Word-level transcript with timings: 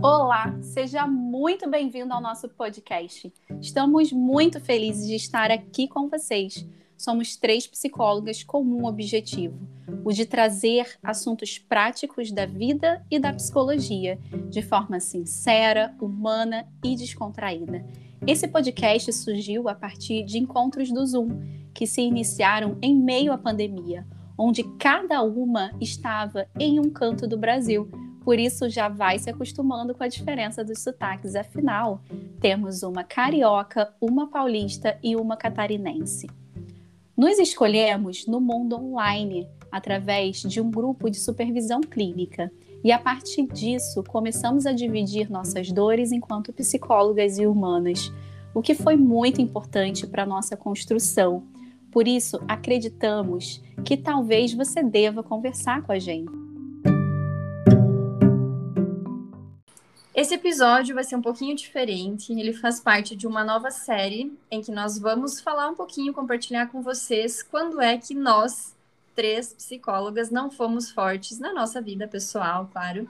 Olá, 0.00 0.56
seja 0.62 1.08
muito 1.08 1.68
bem-vindo 1.68 2.14
ao 2.14 2.20
nosso 2.20 2.48
podcast. 2.48 3.32
Estamos 3.60 4.12
muito 4.12 4.60
felizes 4.60 5.08
de 5.08 5.16
estar 5.16 5.50
aqui 5.50 5.88
com 5.88 6.08
vocês. 6.08 6.64
Somos 6.96 7.36
três 7.36 7.66
psicólogas 7.66 8.44
com 8.44 8.62
um 8.62 8.86
objetivo: 8.86 9.58
o 10.04 10.12
de 10.12 10.24
trazer 10.24 10.96
assuntos 11.02 11.58
práticos 11.58 12.30
da 12.30 12.46
vida 12.46 13.04
e 13.10 13.18
da 13.18 13.32
psicologia, 13.32 14.20
de 14.48 14.62
forma 14.62 15.00
sincera, 15.00 15.92
humana 16.00 16.64
e 16.84 16.94
descontraída. 16.94 17.84
Esse 18.24 18.46
podcast 18.46 19.12
surgiu 19.12 19.68
a 19.68 19.74
partir 19.74 20.22
de 20.22 20.38
encontros 20.38 20.92
do 20.92 21.04
Zoom, 21.04 21.28
que 21.74 21.88
se 21.88 22.02
iniciaram 22.02 22.78
em 22.80 22.94
meio 22.94 23.32
à 23.32 23.38
pandemia, 23.38 24.06
onde 24.38 24.62
cada 24.78 25.20
uma 25.22 25.72
estava 25.80 26.46
em 26.56 26.78
um 26.78 26.88
canto 26.88 27.26
do 27.26 27.36
Brasil 27.36 27.90
por 28.28 28.38
isso 28.38 28.68
já 28.68 28.90
vai 28.90 29.18
se 29.18 29.30
acostumando 29.30 29.94
com 29.94 30.04
a 30.04 30.06
diferença 30.06 30.62
dos 30.62 30.80
sotaques. 30.80 31.34
Afinal, 31.34 32.02
temos 32.38 32.82
uma 32.82 33.02
carioca, 33.02 33.90
uma 33.98 34.28
paulista 34.28 34.98
e 35.02 35.16
uma 35.16 35.34
catarinense. 35.34 36.26
Nos 37.16 37.38
escolhemos 37.38 38.26
no 38.26 38.38
mundo 38.38 38.76
online, 38.76 39.48
através 39.72 40.42
de 40.42 40.60
um 40.60 40.70
grupo 40.70 41.08
de 41.08 41.18
supervisão 41.18 41.80
clínica. 41.80 42.52
E 42.84 42.92
a 42.92 42.98
partir 42.98 43.46
disso, 43.46 44.04
começamos 44.06 44.66
a 44.66 44.72
dividir 44.72 45.30
nossas 45.30 45.72
dores 45.72 46.12
enquanto 46.12 46.52
psicólogas 46.52 47.38
e 47.38 47.46
humanas, 47.46 48.12
o 48.54 48.60
que 48.60 48.74
foi 48.74 48.94
muito 48.94 49.40
importante 49.40 50.06
para 50.06 50.26
nossa 50.26 50.54
construção. 50.54 51.44
Por 51.90 52.06
isso, 52.06 52.38
acreditamos 52.46 53.62
que 53.86 53.96
talvez 53.96 54.52
você 54.52 54.82
deva 54.82 55.22
conversar 55.22 55.80
com 55.80 55.92
a 55.92 55.98
gente. 55.98 56.47
Esse 60.18 60.34
episódio 60.34 60.96
vai 60.96 61.04
ser 61.04 61.14
um 61.14 61.22
pouquinho 61.22 61.54
diferente. 61.54 62.32
Ele 62.32 62.52
faz 62.52 62.80
parte 62.80 63.14
de 63.14 63.24
uma 63.24 63.44
nova 63.44 63.70
série 63.70 64.36
em 64.50 64.60
que 64.60 64.72
nós 64.72 64.98
vamos 64.98 65.40
falar 65.40 65.68
um 65.68 65.76
pouquinho, 65.76 66.12
compartilhar 66.12 66.66
com 66.66 66.82
vocês 66.82 67.40
quando 67.40 67.80
é 67.80 67.96
que 67.96 68.16
nós, 68.16 68.74
três 69.14 69.54
psicólogas, 69.54 70.28
não 70.28 70.50
fomos 70.50 70.90
fortes 70.90 71.38
na 71.38 71.52
nossa 71.52 71.80
vida 71.80 72.08
pessoal, 72.08 72.68
claro. 72.72 73.08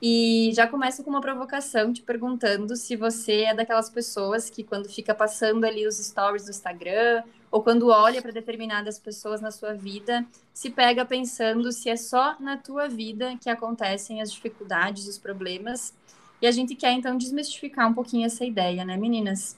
E 0.00 0.52
já 0.54 0.64
começo 0.68 1.02
com 1.02 1.10
uma 1.10 1.20
provocação 1.20 1.92
te 1.92 2.02
perguntando 2.02 2.76
se 2.76 2.94
você 2.94 3.46
é 3.46 3.54
daquelas 3.54 3.90
pessoas 3.90 4.48
que, 4.48 4.62
quando 4.62 4.88
fica 4.88 5.12
passando 5.12 5.64
ali 5.64 5.88
os 5.88 5.96
stories 5.96 6.44
do 6.44 6.50
Instagram, 6.52 7.24
ou 7.50 7.64
quando 7.64 7.88
olha 7.88 8.22
para 8.22 8.30
determinadas 8.30 8.96
pessoas 8.96 9.40
na 9.40 9.50
sua 9.50 9.74
vida, 9.74 10.24
se 10.52 10.70
pega 10.70 11.04
pensando 11.04 11.72
se 11.72 11.90
é 11.90 11.96
só 11.96 12.36
na 12.38 12.56
tua 12.56 12.88
vida 12.88 13.36
que 13.40 13.50
acontecem 13.50 14.22
as 14.22 14.30
dificuldades, 14.30 15.08
os 15.08 15.18
problemas 15.18 15.92
e 16.44 16.46
a 16.46 16.50
gente 16.50 16.74
quer, 16.74 16.92
então, 16.92 17.16
desmistificar 17.16 17.88
um 17.88 17.94
pouquinho 17.94 18.26
essa 18.26 18.44
ideia, 18.44 18.84
né, 18.84 18.98
meninas? 18.98 19.56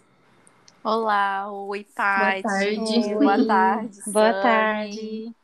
Olá, 0.84 1.50
oi, 1.50 1.82
Tati. 1.82 2.42
Boa 2.42 2.52
tarde. 2.54 2.78
Oi. 2.78 3.14
Boa 3.14 3.44
tarde. 3.44 4.00
Boa 4.06 4.32
tarde. 4.40 5.34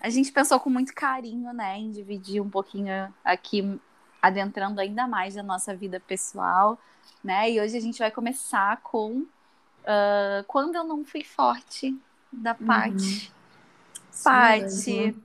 A 0.00 0.08
gente 0.08 0.30
pensou 0.30 0.60
com 0.60 0.70
muito 0.70 0.94
carinho, 0.94 1.52
né, 1.52 1.76
em 1.76 1.90
dividir 1.90 2.40
um 2.40 2.48
pouquinho 2.48 3.12
aqui, 3.24 3.80
adentrando 4.22 4.80
ainda 4.80 5.08
mais 5.08 5.36
a 5.36 5.42
nossa 5.42 5.74
vida 5.74 5.98
pessoal, 5.98 6.78
né? 7.24 7.50
E 7.50 7.60
hoje 7.60 7.76
a 7.76 7.80
gente 7.80 7.98
vai 7.98 8.12
começar 8.12 8.80
com 8.80 9.22
uh, 9.22 10.44
Quando 10.46 10.76
Eu 10.76 10.84
Não 10.84 11.04
Fui 11.04 11.24
Forte, 11.24 11.98
da 12.32 12.54
Paty. 12.54 13.32
Uhum. 14.14 14.22
Paty, 14.22 15.16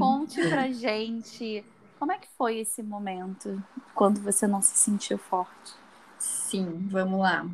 conte 0.00 0.40
pra 0.50 0.72
gente 0.72 1.64
como 2.04 2.12
é 2.12 2.18
que 2.18 2.28
foi 2.36 2.58
esse 2.58 2.82
momento 2.82 3.64
quando 3.94 4.20
você 4.20 4.46
não 4.46 4.60
se 4.60 4.76
sentiu 4.76 5.16
forte? 5.16 5.72
Sim, 6.18 6.86
vamos 6.90 7.18
lá. 7.18 7.46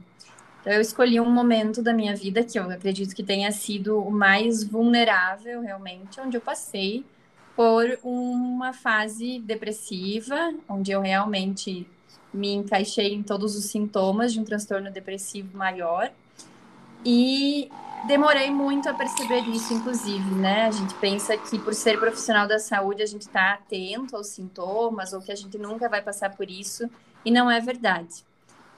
Então, 0.61 0.73
eu 0.73 0.81
escolhi 0.81 1.21
um 1.21 1.31
momento 1.31 1.81
da 1.81 1.93
minha 1.93 2.17
vida 2.17 2.43
que 2.43 2.59
eu 2.59 2.69
acredito 2.69 3.15
que 3.15 3.23
tenha 3.23 3.53
sido 3.53 4.01
o 4.01 4.11
mais 4.11 4.65
vulnerável, 4.65 5.61
realmente, 5.61 6.21
onde 6.21 6.37
eu 6.37 6.41
passei 6.41 7.07
por 7.55 7.97
uma 8.03 8.73
fase 8.73 9.39
depressiva, 9.39 10.53
onde 10.69 10.91
eu 10.91 11.01
realmente 11.01 11.89
me 12.35 12.53
encaixei 12.53 13.15
em 13.15 13.23
todos 13.23 13.55
os 13.55 13.67
sintomas 13.67 14.33
de 14.33 14.41
um 14.41 14.45
transtorno 14.45 14.91
depressivo 14.91 15.57
maior. 15.57 16.11
E 17.05 17.71
demorei 18.07 18.51
muito 18.51 18.89
a 18.89 18.95
perceber 18.95 19.41
isso, 19.49 19.73
inclusive, 19.73 20.35
né? 20.35 20.67
A 20.67 20.71
gente 20.71 20.95
pensa 20.95 21.37
que 21.37 21.59
por 21.59 21.75
ser 21.75 21.99
profissional 21.99 22.47
da 22.47 22.59
saúde 22.59 23.03
a 23.03 23.07
gente 23.07 23.23
está 23.23 23.55
atento 23.55 24.17
aos 24.17 24.29
sintomas 24.29 25.13
ou 25.13 25.21
que 25.21 25.33
a 25.33 25.37
gente 25.37 25.59
nunca 25.59 25.89
vai 25.89 26.03
passar 26.03 26.35
por 26.37 26.51
isso, 26.51 26.89
e 27.25 27.31
não 27.31 27.51
é 27.51 27.61
verdade. 27.61 28.25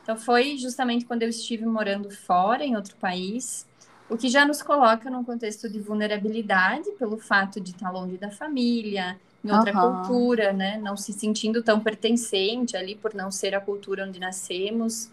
Então, 0.02 0.16
foi 0.16 0.56
justamente 0.56 1.04
quando 1.04 1.22
eu 1.22 1.28
estive 1.28 1.64
morando 1.64 2.10
fora, 2.10 2.64
em 2.64 2.74
outro 2.74 2.96
país, 2.96 3.66
o 4.10 4.16
que 4.16 4.28
já 4.28 4.44
nos 4.44 4.60
coloca 4.60 5.08
num 5.08 5.22
contexto 5.22 5.68
de 5.68 5.78
vulnerabilidade, 5.78 6.90
pelo 6.98 7.18
fato 7.18 7.60
de 7.60 7.70
estar 7.70 7.90
longe 7.90 8.16
da 8.18 8.30
família, 8.30 9.18
em 9.44 9.50
outra 9.50 9.74
uhum. 9.74 10.02
cultura, 10.02 10.52
né? 10.52 10.78
Não 10.78 10.96
se 10.96 11.12
sentindo 11.12 11.62
tão 11.62 11.80
pertencente 11.80 12.76
ali 12.76 12.94
por 12.94 13.14
não 13.14 13.30
ser 13.30 13.54
a 13.54 13.60
cultura 13.60 14.04
onde 14.04 14.20
nascemos. 14.20 15.10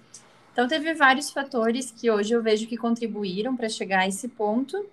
Então, 0.59 0.67
teve 0.67 0.93
vários 0.93 1.31
fatores 1.31 1.89
que 1.89 2.11
hoje 2.11 2.33
eu 2.33 2.43
vejo 2.43 2.67
que 2.67 2.75
contribuíram 2.75 3.55
para 3.55 3.69
chegar 3.69 3.99
a 3.99 4.07
esse 4.09 4.27
ponto, 4.27 4.85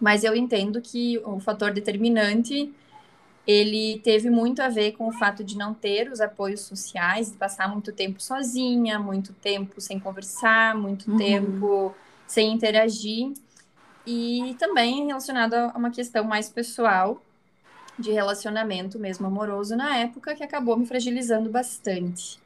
mas 0.00 0.24
eu 0.24 0.34
entendo 0.34 0.82
que 0.82 1.18
o 1.18 1.38
fator 1.38 1.72
determinante 1.72 2.74
ele 3.46 4.00
teve 4.00 4.28
muito 4.28 4.60
a 4.60 4.68
ver 4.68 4.96
com 4.96 5.06
o 5.06 5.12
fato 5.12 5.44
de 5.44 5.56
não 5.56 5.72
ter 5.72 6.10
os 6.10 6.20
apoios 6.20 6.62
sociais, 6.62 7.30
de 7.30 7.38
passar 7.38 7.68
muito 7.68 7.92
tempo 7.92 8.20
sozinha, 8.20 8.98
muito 8.98 9.32
tempo 9.34 9.80
sem 9.80 10.00
conversar, 10.00 10.74
muito 10.74 11.08
uhum. 11.12 11.16
tempo 11.16 11.94
sem 12.26 12.52
interagir, 12.52 13.32
e 14.04 14.56
também 14.58 15.06
relacionado 15.06 15.54
a 15.54 15.66
uma 15.76 15.92
questão 15.92 16.24
mais 16.24 16.48
pessoal 16.48 17.22
de 17.96 18.10
relacionamento 18.10 18.98
mesmo 18.98 19.28
amoroso 19.28 19.76
na 19.76 19.96
época 19.96 20.34
que 20.34 20.42
acabou 20.42 20.76
me 20.76 20.86
fragilizando 20.86 21.48
bastante. 21.48 22.40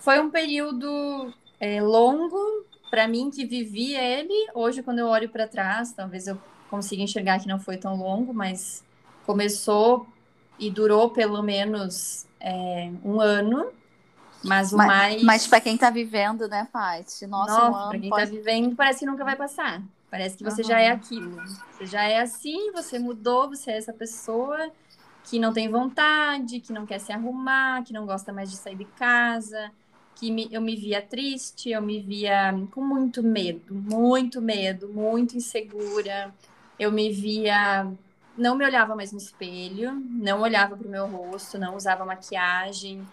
Foi 0.00 0.18
um 0.18 0.28
período 0.28 1.32
é, 1.60 1.80
longo 1.82 2.66
para 2.90 3.06
mim 3.06 3.30
que 3.30 3.44
vivi 3.44 3.94
ele. 3.94 4.50
Hoje, 4.54 4.82
quando 4.82 4.98
eu 4.98 5.06
olho 5.06 5.28
para 5.28 5.46
trás, 5.46 5.92
talvez 5.92 6.26
eu 6.26 6.38
consiga 6.70 7.02
enxergar 7.02 7.40
que 7.40 7.48
não 7.48 7.58
foi 7.58 7.76
tão 7.76 7.96
longo, 7.96 8.32
mas 8.32 8.84
começou 9.26 10.06
e 10.58 10.70
durou 10.70 11.10
pelo 11.10 11.42
menos 11.42 12.26
é, 12.40 12.90
um 13.04 13.20
ano. 13.20 13.70
Mas 14.44 14.72
o 14.72 14.76
mas, 14.76 14.86
mais. 14.86 15.22
Mas 15.22 15.46
para 15.46 15.60
quem 15.60 15.74
está 15.74 15.90
vivendo, 15.90 16.48
né, 16.48 16.68
Paty? 16.72 17.26
Nossa, 17.26 17.52
Nossa 17.52 17.86
um 17.86 17.88
para 17.90 17.98
quem 17.98 18.08
está 18.08 18.16
pode... 18.16 18.30
vivendo, 18.30 18.76
parece 18.76 19.00
que 19.00 19.06
nunca 19.06 19.24
vai 19.24 19.36
passar. 19.36 19.82
Parece 20.10 20.36
que 20.36 20.44
você 20.44 20.62
uhum. 20.62 20.68
já 20.68 20.80
é 20.80 20.90
aquilo. 20.90 21.36
Você 21.72 21.86
já 21.86 22.04
é 22.04 22.20
assim, 22.20 22.72
você 22.72 22.98
mudou, 22.98 23.48
você 23.48 23.72
é 23.72 23.76
essa 23.76 23.92
pessoa 23.92 24.70
que 25.24 25.38
não 25.38 25.52
tem 25.52 25.68
vontade, 25.68 26.60
que 26.60 26.72
não 26.72 26.86
quer 26.86 26.98
se 26.98 27.12
arrumar, 27.12 27.82
que 27.82 27.92
não 27.92 28.06
gosta 28.06 28.32
mais 28.32 28.50
de 28.50 28.56
sair 28.56 28.76
de 28.76 28.86
casa, 28.86 29.70
que 30.18 30.30
me, 30.30 30.48
eu 30.50 30.60
me 30.60 30.74
via 30.74 31.00
triste, 31.00 31.70
eu 31.70 31.80
me 31.80 32.00
via 32.00 32.52
com 32.72 32.82
muito 32.82 33.22
medo, 33.22 33.72
muito 33.72 34.40
medo, 34.42 34.88
muito 34.88 35.36
insegura. 35.36 36.34
Eu 36.78 36.90
me 36.90 37.10
via. 37.10 37.90
Não 38.36 38.54
me 38.54 38.64
olhava 38.64 38.94
mais 38.94 39.12
no 39.12 39.18
espelho, 39.18 39.92
não 39.94 40.42
olhava 40.42 40.76
para 40.76 40.86
o 40.86 40.90
meu 40.90 41.06
rosto, 41.06 41.58
não 41.58 41.76
usava 41.76 42.04
maquiagem. 42.04 43.06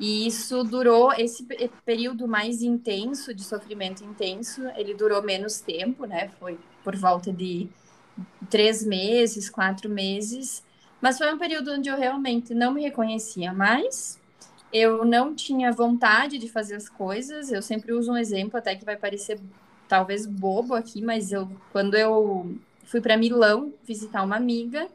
E 0.00 0.26
isso 0.26 0.62
durou, 0.62 1.12
esse 1.12 1.44
período 1.84 2.28
mais 2.28 2.62
intenso, 2.62 3.34
de 3.34 3.42
sofrimento 3.42 4.04
intenso, 4.04 4.62
ele 4.76 4.94
durou 4.94 5.22
menos 5.22 5.60
tempo, 5.60 6.04
né? 6.04 6.28
Foi 6.38 6.58
por 6.84 6.94
volta 6.94 7.32
de 7.32 7.68
três 8.48 8.84
meses, 8.84 9.50
quatro 9.50 9.88
meses. 9.88 10.62
Mas 11.00 11.18
foi 11.18 11.32
um 11.32 11.38
período 11.38 11.72
onde 11.72 11.88
eu 11.88 11.96
realmente 11.96 12.54
não 12.54 12.72
me 12.72 12.82
reconhecia 12.82 13.52
mais, 13.52 14.17
eu 14.72 15.04
não 15.04 15.34
tinha 15.34 15.72
vontade 15.72 16.38
de 16.38 16.48
fazer 16.48 16.76
as 16.76 16.88
coisas. 16.88 17.50
Eu 17.50 17.62
sempre 17.62 17.92
uso 17.92 18.12
um 18.12 18.16
exemplo, 18.16 18.58
até 18.58 18.74
que 18.74 18.84
vai 18.84 18.96
parecer 18.96 19.40
talvez 19.88 20.26
bobo 20.26 20.74
aqui, 20.74 21.00
mas 21.02 21.32
eu 21.32 21.50
quando 21.72 21.94
eu 21.94 22.56
fui 22.84 23.00
para 23.00 23.16
Milão 23.16 23.72
visitar 23.84 24.22
uma 24.22 24.36
amiga 24.36 24.88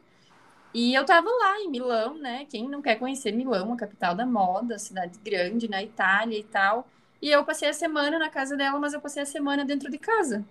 e 0.72 0.94
eu 0.94 1.04
tava 1.04 1.28
lá 1.28 1.60
em 1.60 1.70
Milão, 1.70 2.18
né? 2.18 2.46
Quem 2.50 2.68
não 2.68 2.82
quer 2.82 2.96
conhecer 2.96 3.32
Milão, 3.32 3.72
a 3.72 3.76
capital 3.76 4.14
da 4.14 4.26
moda, 4.26 4.78
cidade 4.78 5.18
grande 5.24 5.68
na 5.68 5.82
Itália 5.82 6.38
e 6.38 6.44
tal. 6.44 6.88
E 7.22 7.30
eu 7.30 7.44
passei 7.44 7.68
a 7.68 7.72
semana 7.72 8.18
na 8.18 8.28
casa 8.28 8.56
dela, 8.56 8.78
mas 8.78 8.92
eu 8.92 9.00
passei 9.00 9.22
a 9.22 9.26
semana 9.26 9.64
dentro 9.64 9.90
de 9.90 9.98
casa. 9.98 10.44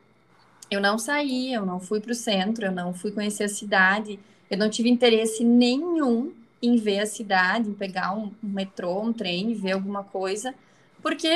Eu 0.71 0.81
não 0.81 0.97
saí, 0.97 1.53
eu 1.53 1.65
não 1.65 1.79
fui 1.79 1.99
para 1.99 2.11
o 2.11 2.15
centro, 2.15 2.65
eu 2.65 2.71
não 2.71 2.93
fui 2.93 3.11
conhecer 3.11 3.43
a 3.43 3.49
cidade, 3.49 4.19
eu 4.49 4.57
não 4.57 4.69
tive 4.69 4.89
interesse 4.89 5.43
nenhum 5.43 6.33
em 6.63 6.77
ver 6.77 7.01
a 7.01 7.05
cidade, 7.05 7.69
em 7.69 7.75
pegar 7.75 8.15
um, 8.17 8.33
um 8.43 8.49
metrô, 8.49 9.01
um 9.01 9.13
trem, 9.13 9.53
ver 9.53 9.73
alguma 9.73 10.03
coisa, 10.03 10.55
porque 11.03 11.27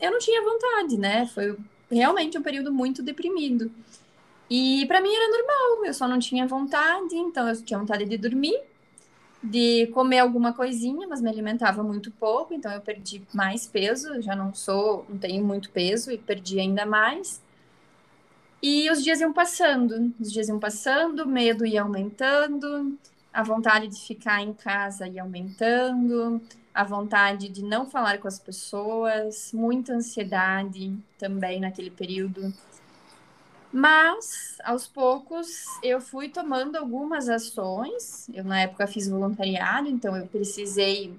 eu 0.00 0.10
não 0.12 0.18
tinha 0.20 0.42
vontade, 0.42 0.96
né? 0.98 1.26
Foi 1.26 1.56
realmente 1.90 2.38
um 2.38 2.42
período 2.42 2.72
muito 2.72 3.02
deprimido. 3.02 3.70
E 4.50 4.86
para 4.86 5.00
mim 5.02 5.10
era 5.14 5.28
normal, 5.30 5.86
eu 5.86 5.94
só 5.94 6.08
não 6.08 6.18
tinha 6.18 6.46
vontade, 6.46 7.14
então 7.16 7.48
eu 7.48 7.62
tinha 7.64 7.78
vontade 7.78 8.04
de 8.06 8.18
dormir. 8.18 8.58
de 9.42 9.88
comer 9.88 10.20
alguma 10.20 10.52
coisinha, 10.54 11.06
mas 11.08 11.20
me 11.20 11.28
alimentava 11.28 11.82
muito 11.82 12.10
pouco, 12.12 12.54
então 12.54 12.70
eu 12.72 12.80
perdi 12.80 13.22
mais 13.32 13.66
peso, 13.66 14.22
já 14.22 14.36
não 14.36 14.54
sou, 14.54 15.04
não 15.08 15.18
tenho 15.18 15.44
muito 15.44 15.70
peso 15.70 16.12
e 16.12 16.18
perdi 16.18 16.60
ainda 16.60 16.86
mais. 16.86 17.42
E 18.62 18.88
os 18.90 19.02
dias 19.02 19.20
iam 19.20 19.32
passando, 19.32 20.14
os 20.20 20.32
dias 20.32 20.48
iam 20.48 20.58
passando, 20.60 21.24
o 21.24 21.28
medo 21.28 21.66
ia 21.66 21.82
aumentando, 21.82 22.96
a 23.32 23.42
vontade 23.42 23.88
de 23.88 24.00
ficar 24.00 24.42
em 24.42 24.52
casa 24.52 25.08
ia 25.08 25.22
aumentando, 25.22 26.40
a 26.74 26.84
vontade 26.84 27.48
de 27.48 27.62
não 27.62 27.86
falar 27.86 28.18
com 28.18 28.28
as 28.28 28.38
pessoas, 28.38 29.50
muita 29.52 29.94
ansiedade 29.94 30.96
também 31.18 31.60
naquele 31.60 31.90
período. 31.90 32.52
Mas, 33.72 34.58
aos 34.62 34.86
poucos, 34.86 35.64
eu 35.82 35.98
fui 35.98 36.28
tomando 36.28 36.76
algumas 36.76 37.28
ações. 37.28 38.28
Eu, 38.34 38.44
na 38.44 38.60
época, 38.60 38.86
fiz 38.86 39.08
voluntariado, 39.08 39.88
então 39.88 40.14
eu 40.14 40.26
precisei 40.26 41.14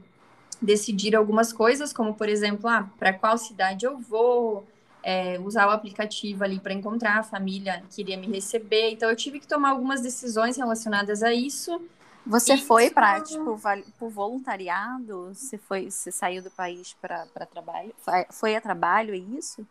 decidir 0.62 1.16
algumas 1.16 1.52
coisas, 1.52 1.92
como, 1.92 2.14
por 2.14 2.30
exemplo, 2.30 2.70
ah, 2.70 2.88
para 3.00 3.12
qual 3.12 3.38
cidade 3.40 3.86
eu 3.86 3.98
vou, 3.98 4.66
é, 5.02 5.40
usar 5.40 5.68
o 5.68 5.72
aplicativo 5.72 6.44
ali 6.44 6.60
para 6.60 6.74
encontrar 6.74 7.20
a 7.20 7.24
família 7.24 7.84
que 7.90 8.02
iria 8.02 8.18
me 8.18 8.28
receber. 8.28 8.92
Então, 8.92 9.10
eu 9.10 9.16
tive 9.16 9.40
que 9.40 9.48
tomar 9.48 9.72
algumas 9.72 10.02
decisões 10.02 10.56
relacionadas 10.56 11.24
a 11.24 11.34
isso. 11.34 11.82
Você 12.26 12.58
foi 12.58 12.90
para 12.90 13.22
tipo 13.22 13.60
por 14.00 14.10
voluntariado? 14.10 15.34
Você 15.34 15.58
foi, 15.58 15.92
você 15.92 16.12
saiu 16.12 16.42
do 16.42 16.50
país 16.52 16.96
para 17.02 17.26
trabalho? 17.46 17.94
Foi 18.30 18.56
a 18.56 18.62
trabalho, 18.62 19.14
é 19.14 19.18
isso? 19.18 19.66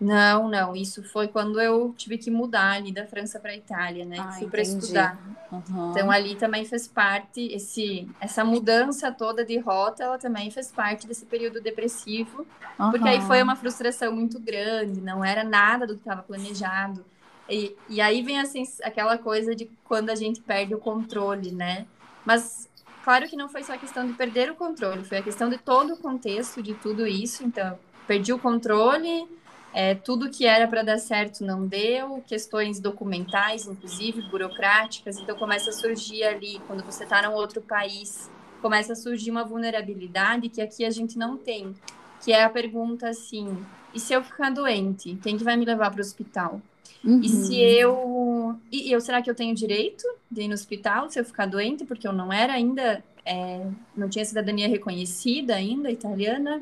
Não, 0.00 0.48
não. 0.48 0.74
Isso 0.74 1.02
foi 1.02 1.28
quando 1.28 1.60
eu 1.60 1.94
tive 1.96 2.18
que 2.18 2.30
mudar 2.30 2.72
ali 2.72 2.92
da 2.92 3.06
França 3.06 3.38
para 3.38 3.52
a 3.52 3.56
Itália, 3.56 4.04
né? 4.04 4.16
Ah, 4.18 4.32
fui 4.32 4.48
para 4.48 4.60
estudar. 4.60 5.18
Uhum. 5.50 5.90
Então 5.90 6.10
ali 6.10 6.34
também 6.34 6.64
fez 6.64 6.86
parte 6.88 7.40
esse 7.52 8.08
essa 8.20 8.44
mudança 8.44 9.10
toda 9.12 9.44
de 9.44 9.58
rota, 9.58 10.02
ela 10.02 10.18
também 10.18 10.50
fez 10.50 10.70
parte 10.70 11.06
desse 11.06 11.24
período 11.24 11.60
depressivo, 11.60 12.46
uhum. 12.78 12.90
porque 12.90 13.08
aí 13.08 13.20
foi 13.22 13.42
uma 13.42 13.56
frustração 13.56 14.12
muito 14.12 14.38
grande. 14.38 15.00
Não 15.00 15.24
era 15.24 15.44
nada 15.44 15.86
do 15.86 15.94
que 15.94 16.00
estava 16.00 16.22
planejado. 16.22 17.04
E, 17.48 17.76
e 17.88 18.00
aí 18.00 18.22
vem 18.22 18.40
assim 18.40 18.62
aquela 18.82 19.18
coisa 19.18 19.54
de 19.54 19.70
quando 19.84 20.10
a 20.10 20.14
gente 20.14 20.40
perde 20.40 20.74
o 20.74 20.78
controle, 20.78 21.52
né? 21.52 21.86
Mas 22.24 22.68
claro 23.02 23.28
que 23.28 23.36
não 23.36 23.48
foi 23.48 23.62
só 23.62 23.74
a 23.74 23.78
questão 23.78 24.06
de 24.06 24.14
perder 24.14 24.50
o 24.50 24.54
controle, 24.54 25.04
foi 25.04 25.18
a 25.18 25.22
questão 25.22 25.50
de 25.50 25.58
todo 25.58 25.94
o 25.94 25.96
contexto 25.96 26.62
de 26.62 26.74
tudo 26.74 27.06
isso. 27.06 27.44
Então 27.44 27.78
perdi 28.06 28.32
o 28.32 28.38
controle 28.38 29.26
é, 29.74 29.92
tudo 29.92 30.30
que 30.30 30.46
era 30.46 30.68
para 30.68 30.84
dar 30.84 30.98
certo 30.98 31.44
não 31.44 31.66
deu, 31.66 32.22
questões 32.28 32.78
documentais, 32.78 33.66
inclusive, 33.66 34.22
burocráticas. 34.30 35.18
Então, 35.18 35.36
começa 35.36 35.70
a 35.70 35.72
surgir 35.72 36.22
ali, 36.22 36.60
quando 36.68 36.84
você 36.84 37.02
está 37.02 37.20
num 37.22 37.34
outro 37.34 37.60
país, 37.60 38.30
começa 38.62 38.92
a 38.92 38.96
surgir 38.96 39.32
uma 39.32 39.44
vulnerabilidade 39.44 40.48
que 40.48 40.62
aqui 40.62 40.84
a 40.84 40.90
gente 40.90 41.18
não 41.18 41.36
tem, 41.36 41.74
que 42.22 42.32
é 42.32 42.44
a 42.44 42.48
pergunta 42.48 43.08
assim: 43.08 43.66
e 43.92 43.98
se 43.98 44.12
eu 44.12 44.22
ficar 44.22 44.50
doente, 44.50 45.18
quem 45.20 45.36
que 45.36 45.42
vai 45.42 45.56
me 45.56 45.64
levar 45.64 45.90
para 45.90 45.98
o 45.98 46.02
hospital? 46.02 46.62
Uhum. 47.04 47.20
E 47.20 47.28
se 47.28 47.60
eu. 47.60 48.58
E 48.72 48.90
eu, 48.90 49.00
será 49.00 49.20
que 49.20 49.30
eu 49.30 49.34
tenho 49.34 49.54
direito 49.54 50.04
de 50.30 50.42
ir 50.42 50.48
no 50.48 50.54
hospital 50.54 51.10
se 51.10 51.20
eu 51.20 51.24
ficar 51.24 51.46
doente? 51.46 51.84
Porque 51.84 52.08
eu 52.08 52.12
não 52.12 52.32
era 52.32 52.54
ainda. 52.54 53.04
É, 53.26 53.66
não 53.96 54.08
tinha 54.08 54.24
cidadania 54.24 54.68
reconhecida 54.68 55.54
ainda, 55.54 55.90
italiana. 55.90 56.60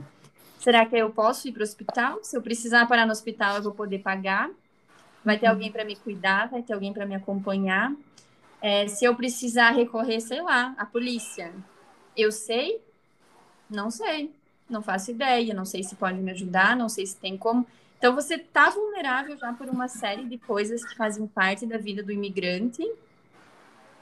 Será 0.58 0.86
que 0.86 0.96
eu 0.96 1.10
posso 1.10 1.48
ir 1.48 1.52
para 1.52 1.60
o 1.60 1.64
hospital? 1.64 2.18
Se 2.22 2.36
eu 2.36 2.42
precisar 2.42 2.86
parar 2.86 3.06
no 3.06 3.12
hospital, 3.12 3.56
eu 3.56 3.62
vou 3.62 3.72
poder 3.72 3.98
pagar. 3.98 4.50
Vai 5.24 5.38
ter 5.38 5.46
uhum. 5.46 5.52
alguém 5.52 5.70
para 5.70 5.84
me 5.84 5.96
cuidar, 5.96 6.48
vai 6.48 6.62
ter 6.62 6.72
alguém 6.72 6.92
para 6.92 7.06
me 7.06 7.14
acompanhar. 7.14 7.92
É, 8.60 8.86
se 8.86 9.04
eu 9.04 9.14
precisar 9.14 9.70
recorrer, 9.70 10.20
sei 10.20 10.40
lá, 10.40 10.74
à 10.78 10.86
polícia, 10.86 11.52
eu 12.16 12.30
sei? 12.30 12.80
Não 13.68 13.90
sei. 13.90 14.30
Não 14.68 14.82
faço 14.82 15.10
ideia. 15.10 15.52
Não 15.54 15.64
sei 15.64 15.82
se 15.82 15.94
pode 15.94 16.18
me 16.18 16.30
ajudar, 16.32 16.76
não 16.76 16.88
sei 16.88 17.06
se 17.06 17.16
tem 17.16 17.36
como. 17.36 17.66
Então, 18.02 18.16
você 18.16 18.34
está 18.34 18.68
vulnerável 18.68 19.38
já 19.38 19.52
por 19.52 19.68
uma 19.68 19.86
série 19.86 20.24
de 20.24 20.36
coisas 20.36 20.84
que 20.84 20.96
fazem 20.96 21.24
parte 21.24 21.64
da 21.64 21.78
vida 21.78 22.02
do 22.02 22.10
imigrante. 22.10 22.82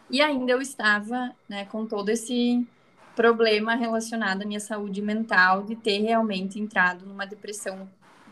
E 0.09 0.23
ainda 0.23 0.53
eu 0.53 0.63
estava 0.63 1.37
né, 1.47 1.67
com 1.67 1.85
todo 1.85 2.09
esse 2.09 2.67
problema 3.15 3.75
relacionado 3.75 4.41
à 4.41 4.47
minha 4.47 4.59
saúde 4.59 5.03
mental, 5.03 5.65
de 5.65 5.77
ter 5.77 5.99
realmente 5.99 6.59
entrado 6.59 7.05
numa 7.05 7.27
depressão 7.27 7.87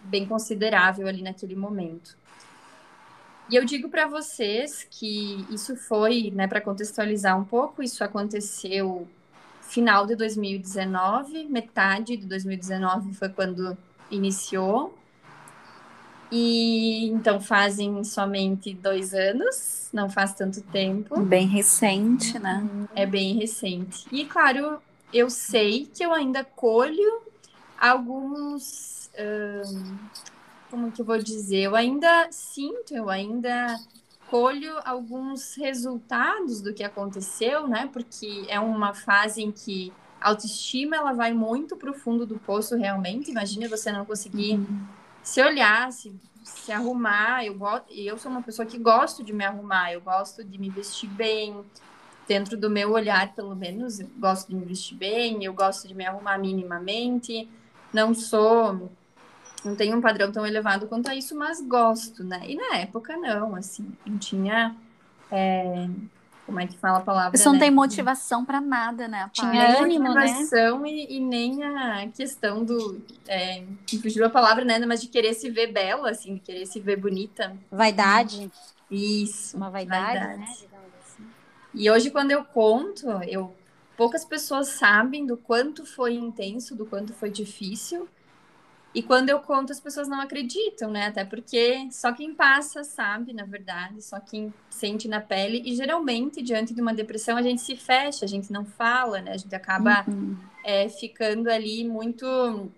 bem 0.05 0.25
considerável 0.25 1.07
ali 1.07 1.21
naquele 1.21 1.55
momento. 1.55 2.17
E 3.51 3.55
eu 3.55 3.63
digo 3.67 3.91
para 3.91 4.07
vocês 4.07 4.89
que 4.91 5.45
isso 5.51 5.77
foi, 5.77 6.31
né, 6.31 6.47
para 6.47 6.63
contextualizar 6.63 7.39
um 7.39 7.45
pouco, 7.45 7.83
isso 7.83 8.03
aconteceu 8.03 9.07
final 9.61 10.07
de 10.07 10.17
2019, 10.17 11.45
metade 11.45 12.17
de 12.17 12.27
2019 12.27 13.13
foi 13.13 13.29
quando 13.29 13.77
iniciou. 14.11 14.97
E 16.31 17.09
então 17.09 17.41
fazem 17.41 18.05
somente 18.05 18.75
dois 18.75 19.15
anos, 19.15 19.89
não 19.93 20.11
faz 20.11 20.35
tanto 20.35 20.61
tempo. 20.61 21.19
Bem 21.23 21.47
recente, 21.47 22.39
né? 22.39 22.67
É 22.95 23.07
bem 23.07 23.35
recente. 23.35 24.07
E 24.13 24.27
claro, 24.27 24.79
eu 25.13 25.31
sei 25.31 25.87
que 25.87 26.05
eu 26.05 26.13
ainda 26.13 26.45
colho 26.45 27.23
alguns. 27.81 29.11
Hum, 29.19 29.97
como 30.71 30.93
que 30.93 31.01
eu 31.01 31.07
vou 31.07 31.19
dizer? 31.19 31.63
Eu 31.63 31.75
ainda 31.75 32.29
sinto, 32.31 32.95
eu 32.95 33.09
ainda 33.09 33.81
colho 34.31 34.75
alguns 34.85 35.55
resultados 35.55 36.61
do 36.61 36.75
que 36.75 36.85
aconteceu, 36.85 37.67
né? 37.67 37.89
Porque 37.91 38.45
é 38.49 38.61
uma 38.61 38.93
fase 38.93 39.43
em 39.43 39.51
que 39.51 39.91
a 40.21 40.29
autoestima 40.29 40.97
ela 40.97 41.15
vai 41.15 41.33
muito 41.33 41.75
para 41.75 41.91
o 41.91 41.95
fundo 41.95 42.27
do 42.27 42.39
poço 42.39 42.77
realmente. 42.77 43.31
Imagina 43.31 43.67
você 43.67 43.91
não 43.91 44.05
conseguir 44.05 44.57
uhum 44.57 44.98
se 45.29 45.43
olhar, 45.43 45.93
se, 45.93 46.73
arrumar. 46.73 47.45
Eu, 47.45 47.55
eu 47.91 48.17
sou 48.17 48.33
uma 48.33 48.43
pessoa 48.43 48.65
que 48.65 48.79
gosto 48.79 49.23
de 49.23 49.33
me 49.33 49.45
arrumar, 49.45 49.93
eu 49.93 50.01
gosto 50.01 50.43
de 50.43 50.59
me 50.59 50.71
vestir 50.71 51.09
bem. 51.09 51.63
Dentro 52.27 52.59
do 52.59 52.69
meu 52.69 52.93
olhar, 52.93 53.35
pelo 53.35 53.57
menos, 53.57 54.01
eu 54.01 54.09
gosto 54.19 54.49
de 54.49 54.55
me 54.55 54.65
vestir 54.65 54.97
bem, 54.97 55.43
eu 55.45 55.53
gosto 55.55 55.89
de 55.89 55.95
me 55.95 56.05
arrumar 56.05 56.39
minimamente. 56.39 57.49
Não 57.93 58.15
sou. 58.15 58.91
Não 59.65 59.75
tenho 59.77 59.97
um 59.97 60.01
padrão 60.01 60.31
tão 60.31 60.47
elevado 60.47 60.87
quanto 60.87 61.09
a 61.09 61.15
isso, 61.15 61.37
mas 61.37 61.61
gosto, 61.61 62.23
né? 62.25 62.43
E 62.47 62.55
na 62.55 62.77
época, 62.77 63.17
não, 63.17 63.55
assim, 63.55 63.87
não 64.07 64.19
tinha. 64.19 64.77
É, 65.31 65.89
como 66.49 66.61
é 66.61 66.67
que 66.67 66.79
fala 66.79 66.97
a 66.97 67.03
palavra? 67.03 67.37
Você 67.37 67.45
não 67.45 67.53
né? 67.53 67.59
tem 67.59 67.71
motivação 67.71 68.43
para 68.43 68.59
nada, 68.59 69.07
né? 69.07 69.31
Tinha 69.35 69.83
ânimo, 69.83 70.15
né? 70.15 70.23
motivação 70.23 70.81
né? 70.81 70.89
e, 70.89 71.17
e, 71.19 71.21
nem 71.21 71.63
a 71.63 72.09
questão 72.09 72.65
do. 72.65 73.03
É, 73.27 73.65
fugiu 74.01 74.25
a 74.25 74.31
palavra, 74.31 74.65
né? 74.65 74.79
Mas 74.87 75.03
de 75.03 75.09
querer 75.09 75.35
se 75.35 75.51
ver 75.51 75.71
bela, 75.71 76.09
assim, 76.09 76.37
de 76.37 76.41
querer 76.41 76.65
se 76.65 76.81
ver 76.81 76.97
bonita. 76.97 77.55
Vaidade. 77.71 78.51
Isso. 78.91 79.59
Uma 79.59 79.69
vaidade, 79.69 80.19
vaidade. 80.19 80.39
né? 80.39 80.47
Assim. 80.49 81.25
E 81.75 81.91
hoje, 81.91 82.11
quando 82.11 82.31
eu 82.31 82.43
conto, 82.43 83.07
eu 83.25 83.55
poucas 83.95 84.25
pessoas 84.25 84.69
sabem 84.69 85.27
do 85.27 85.37
quanto 85.37 85.85
foi 85.85 86.15
intenso, 86.15 86.75
do 86.75 86.87
quanto 86.87 87.13
foi 87.13 87.29
difícil. 87.29 88.09
E 88.95 89.03
quando 89.03 89.29
eu 89.29 89.39
conto, 89.41 89.71
as 89.71 89.81
pessoas 89.81 90.09
não 90.09 90.21
acreditam, 90.21 90.91
né? 90.91 91.07
Até 91.07 91.25
porque 91.25 91.89
só 91.93 92.13
quem 92.13 92.35
passa 92.35 92.83
sabe, 92.83 93.33
na 93.33 93.45
verdade, 93.45 94.03
só 94.03 94.19
quem 94.19 94.53
sente 94.71 95.07
na 95.07 95.21
pele. 95.21 95.63
E 95.65 95.75
geralmente, 95.77 96.43
diante 96.43 96.73
de 96.73 96.81
uma 96.81 96.95
depressão, 96.95 97.37
a 97.37 97.43
gente 97.43 97.61
se 97.61 97.77
fecha, 97.77 98.25
a 98.25 98.29
gente 98.29 98.51
não 98.51 98.65
fala, 98.65 99.21
né? 99.21 99.33
A 99.33 99.37
gente 99.37 99.55
acaba 99.55 100.05
uhum. 100.09 100.37
é, 100.65 100.89
ficando 100.89 101.51
ali 101.51 101.85
muito 101.85 102.71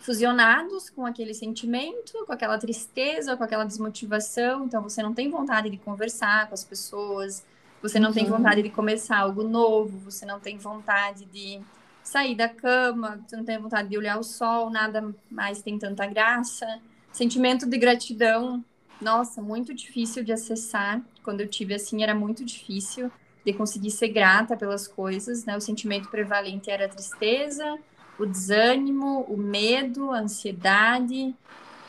fusionados 0.00 0.88
com 0.90 1.04
aquele 1.04 1.34
sentimento, 1.34 2.24
com 2.26 2.32
aquela 2.32 2.58
tristeza, 2.58 3.36
com 3.36 3.42
aquela 3.42 3.64
desmotivação. 3.64 4.66
Então, 4.66 4.82
você 4.82 5.02
não 5.02 5.12
tem 5.12 5.28
vontade 5.28 5.68
de 5.68 5.78
conversar 5.78 6.46
com 6.46 6.54
as 6.54 6.62
pessoas, 6.62 7.44
você 7.82 7.98
não 7.98 8.10
uhum. 8.10 8.14
tem 8.14 8.24
vontade 8.26 8.62
de 8.62 8.70
começar 8.70 9.18
algo 9.18 9.42
novo, 9.42 9.98
você 9.98 10.24
não 10.24 10.38
tem 10.38 10.56
vontade 10.56 11.24
de 11.24 11.60
sair 12.04 12.36
da 12.36 12.48
cama, 12.48 13.20
você 13.26 13.36
não 13.36 13.44
tem 13.44 13.58
vontade 13.58 13.88
de 13.88 13.98
olhar 13.98 14.18
o 14.18 14.22
sol, 14.22 14.70
nada 14.70 15.12
mais 15.30 15.62
tem 15.62 15.78
tanta 15.78 16.06
graça. 16.06 16.78
Sentimento 17.10 17.66
de 17.66 17.78
gratidão, 17.78 18.62
nossa, 19.00 19.40
muito 19.40 19.74
difícil 19.74 20.22
de 20.22 20.30
acessar. 20.30 21.00
Quando 21.22 21.40
eu 21.40 21.48
tive 21.48 21.74
assim, 21.74 22.02
era 22.02 22.14
muito 22.14 22.44
difícil 22.44 23.10
de 23.44 23.52
conseguir 23.52 23.90
ser 23.90 24.08
grata 24.08 24.56
pelas 24.56 24.86
coisas, 24.86 25.44
né? 25.44 25.56
O 25.56 25.60
sentimento 25.60 26.08
prevalente 26.10 26.70
era 26.70 26.84
a 26.84 26.88
tristeza, 26.88 27.78
o 28.18 28.26
desânimo, 28.26 29.22
o 29.22 29.36
medo, 29.36 30.10
a 30.12 30.20
ansiedade. 30.20 31.34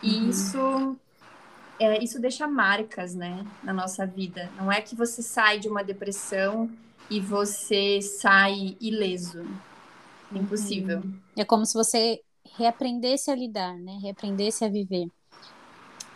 E 0.01 0.15
uhum. 0.15 0.29
isso 0.29 0.97
é, 1.79 2.01
isso 2.01 2.19
deixa 2.21 2.47
marcas, 2.47 3.13
né, 3.13 3.45
na 3.61 3.73
nossa 3.73 4.05
vida. 4.05 4.49
Não 4.57 4.71
é 4.71 4.81
que 4.81 4.95
você 4.95 5.21
sai 5.21 5.59
de 5.59 5.67
uma 5.67 5.83
depressão 5.83 6.69
e 7.09 7.19
você 7.19 8.01
sai 8.01 8.77
ileso. 8.79 9.45
Impossível. 10.31 11.03
É 11.35 11.45
como 11.45 11.65
se 11.65 11.73
você 11.73 12.21
reaprendesse 12.57 13.31
a 13.31 13.35
lidar, 13.35 13.75
né? 13.77 13.97
Reaprendesse 14.01 14.63
a 14.63 14.69
viver. 14.69 15.07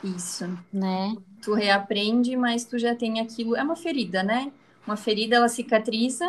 Isso. 0.04 0.46
Né? 0.72 1.16
Tu 1.42 1.54
reaprende, 1.54 2.36
mas 2.36 2.66
tu 2.66 2.78
já 2.78 2.96
tem 2.96 3.20
aquilo. 3.20 3.56
É 3.56 3.64
uma 3.64 3.76
ferida, 3.76 4.24
né? 4.24 4.52
Uma 4.86 4.96
ferida, 4.96 5.36
ela 5.36 5.50
cicatriza 5.50 6.26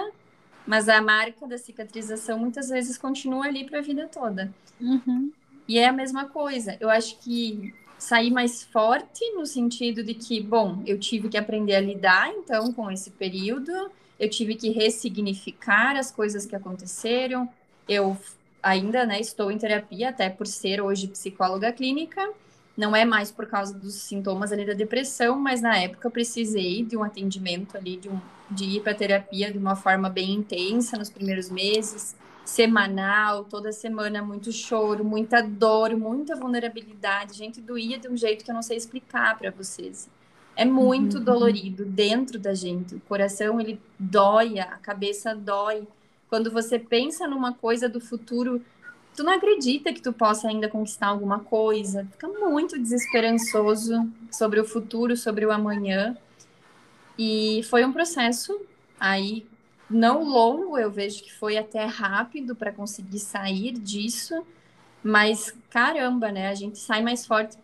mas 0.66 0.88
a 0.88 1.00
marca 1.00 1.46
da 1.46 1.58
cicatrização 1.58 2.38
muitas 2.38 2.68
vezes 2.68 2.96
continua 2.96 3.46
ali 3.46 3.64
para 3.64 3.78
a 3.78 3.82
vida 3.82 4.06
toda. 4.06 4.52
Uhum. 4.80 5.32
E 5.66 5.78
é 5.78 5.88
a 5.88 5.92
mesma 5.92 6.26
coisa. 6.26 6.76
Eu 6.80 6.88
acho 6.88 7.18
que 7.18 7.75
sair 7.99 8.30
mais 8.30 8.62
forte 8.62 9.20
no 9.32 9.44
sentido 9.44 10.04
de 10.04 10.14
que, 10.14 10.40
bom, 10.40 10.82
eu 10.87 10.99
tive 10.99 11.28
que 11.28 11.37
aprender 11.37 11.75
a 11.75 11.80
lidar 11.80 12.32
então 12.32 12.72
com 12.72 12.90
esse 12.90 13.10
período, 13.10 13.72
eu 14.18 14.28
tive 14.28 14.54
que 14.54 14.70
ressignificar 14.70 15.96
as 15.96 16.10
coisas 16.10 16.46
que 16.46 16.54
aconteceram. 16.54 17.49
Eu 17.90 18.16
ainda, 18.62 19.04
né, 19.04 19.18
estou 19.20 19.50
em 19.50 19.59
terapia 19.59 20.11
até 20.11 20.30
por 20.30 20.47
ser 20.47 20.80
hoje 20.80 21.09
psicóloga 21.09 21.73
clínica. 21.73 22.30
Não 22.76 22.94
é 22.94 23.04
mais 23.04 23.32
por 23.32 23.47
causa 23.47 23.75
dos 23.75 23.94
sintomas 23.94 24.52
ali 24.52 24.64
da 24.64 24.75
depressão, 24.75 25.37
mas 25.37 25.61
na 25.61 25.76
época 25.76 26.06
eu 26.06 26.11
precisei 26.11 26.85
de 26.85 26.97
um 26.97 27.02
atendimento 27.02 27.76
ali 27.76 27.97
de, 27.97 28.09
um, 28.09 28.20
de 28.49 28.64
ir 28.64 28.80
para 28.80 28.94
terapia 28.94 29.50
de 29.50 29.59
uma 29.59 29.75
forma 29.75 30.09
bem 30.09 30.32
intensa 30.35 30.97
nos 30.97 31.11
primeiros 31.11 31.50
meses 31.50 32.14
semanal, 32.44 33.44
toda 33.44 33.73
semana 33.73 34.23
muito 34.23 34.50
choro, 34.52 35.04
muita 35.04 35.42
dor, 35.42 35.97
muita 35.97 36.37
vulnerabilidade. 36.37 37.37
Gente, 37.37 37.61
doía 37.61 37.99
de 37.99 38.09
um 38.09 38.16
jeito 38.16 38.44
que 38.44 38.50
eu 38.50 38.54
não 38.54 38.62
sei 38.62 38.76
explicar 38.76 39.37
para 39.37 39.50
vocês. 39.50 40.09
É 40.56 40.64
muito 40.64 41.18
uhum. 41.18 41.25
dolorido 41.25 41.85
dentro 41.85 42.38
da 42.38 42.54
gente. 42.54 42.94
O 42.94 43.00
coração 43.00 43.61
ele 43.61 43.80
dói, 43.99 44.59
a 44.59 44.76
cabeça 44.78 45.35
dói. 45.35 45.87
Quando 46.30 46.50
você 46.50 46.78
pensa 46.78 47.26
numa 47.26 47.52
coisa 47.52 47.88
do 47.88 48.00
futuro, 48.00 48.64
tu 49.16 49.25
não 49.25 49.32
acredita 49.32 49.92
que 49.92 50.00
tu 50.00 50.12
possa 50.12 50.46
ainda 50.46 50.68
conquistar 50.68 51.08
alguma 51.08 51.40
coisa. 51.40 52.06
Fica 52.12 52.28
muito 52.28 52.78
desesperançoso 52.78 54.08
sobre 54.30 54.60
o 54.60 54.64
futuro, 54.64 55.16
sobre 55.16 55.44
o 55.44 55.50
amanhã. 55.50 56.16
E 57.18 57.62
foi 57.64 57.84
um 57.84 57.92
processo 57.92 58.58
aí 58.99 59.44
não 59.90 60.22
longo, 60.22 60.78
eu 60.78 60.88
vejo 60.88 61.20
que 61.20 61.34
foi 61.34 61.58
até 61.58 61.84
rápido 61.84 62.54
para 62.54 62.72
conseguir 62.72 63.18
sair 63.18 63.72
disso, 63.72 64.46
mas 65.02 65.52
caramba, 65.68 66.30
né? 66.30 66.49
A 66.49 66.54
gente 66.54 66.78
sai 66.78 67.02
mais 67.02 67.26
forte. 67.26 67.58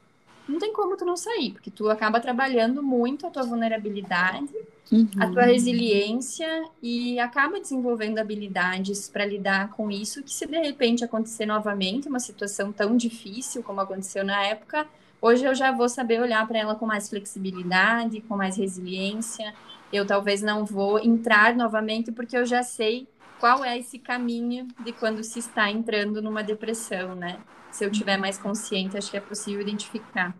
Não 0.49 0.58
tem 0.58 0.73
como 0.73 0.96
tu 0.96 1.04
não 1.04 1.16
sair, 1.16 1.52
porque 1.52 1.70
tu 1.70 1.88
acaba 1.88 2.18
trabalhando 2.18 2.82
muito 2.82 3.26
a 3.26 3.30
tua 3.30 3.44
vulnerabilidade, 3.44 4.52
uhum. 4.90 5.09
a 5.19 5.26
tua 5.28 5.43
resiliência 5.43 6.64
e 6.83 7.19
acaba 7.19 7.61
desenvolvendo 7.61 8.19
habilidades 8.19 9.09
para 9.09 9.25
lidar 9.25 9.71
com 9.71 9.90
isso 9.90 10.23
que 10.23 10.33
se 10.33 10.47
de 10.47 10.59
repente 10.59 11.05
acontecer 11.05 11.47
novamente 11.47 12.09
uma 12.09 12.21
situação 12.21 12.73
tão 12.73 12.97
difícil 12.97 13.62
como 13.62 13.81
aconteceu 13.81 14.25
na 14.25 14.45
época, 14.45 14.87
hoje 15.21 15.45
eu 15.45 15.55
já 15.55 15.73
vou 15.73 15.88
saber 15.88 16.21
olhar 16.21 16.47
para 16.47 16.59
ela 16.59 16.75
com 16.75 16.87
mais 16.87 17.09
flexibilidade, 17.09 18.21
com 18.23 18.37
mais 18.37 18.57
resiliência, 18.57 19.55
eu 19.93 20.07
talvez 20.07 20.43
não 20.43 20.64
vou 20.64 20.99
entrar 20.99 21.55
novamente 21.55 22.11
porque 22.12 22.37
eu 22.37 22.45
já 22.45 22.62
sei 22.62 23.07
qual 23.38 23.64
é 23.64 23.78
esse 23.78 23.99
caminho 23.99 24.66
de 24.85 24.93
quando 24.93 25.23
se 25.23 25.38
está 25.38 25.71
entrando 25.71 26.23
numa 26.23 26.43
depressão, 26.43 27.14
né? 27.14 27.38
Se 27.71 27.85
eu 27.85 27.90
tiver 27.90 28.16
mais 28.16 28.38
consciente, 28.38 28.97
acho 28.97 29.11
que 29.11 29.16
é 29.16 29.21
possível 29.21 29.61
identificar. 29.61 30.35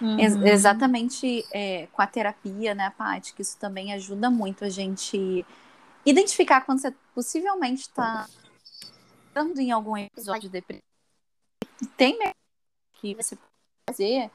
Uhum. 0.00 0.18
Ex 0.18 0.34
exatamente 0.36 1.44
é, 1.52 1.86
com 1.92 2.02
a 2.02 2.06
terapia, 2.06 2.74
né, 2.74 2.92
Paty? 2.96 3.34
Que 3.34 3.42
isso 3.42 3.56
também 3.58 3.92
ajuda 3.92 4.30
muito 4.30 4.64
a 4.64 4.68
gente 4.68 5.44
identificar 6.04 6.60
quando 6.62 6.80
você 6.80 6.94
possivelmente 7.14 7.82
está 7.82 8.26
estando 9.26 9.58
em 9.58 9.70
algum 9.70 9.96
episódio 9.96 10.42
de 10.42 10.48
depressão. 10.50 10.82
Tem 11.96 12.18
que 13.00 13.14
você 13.14 13.36
pode 13.36 13.50
fazer 13.90 14.30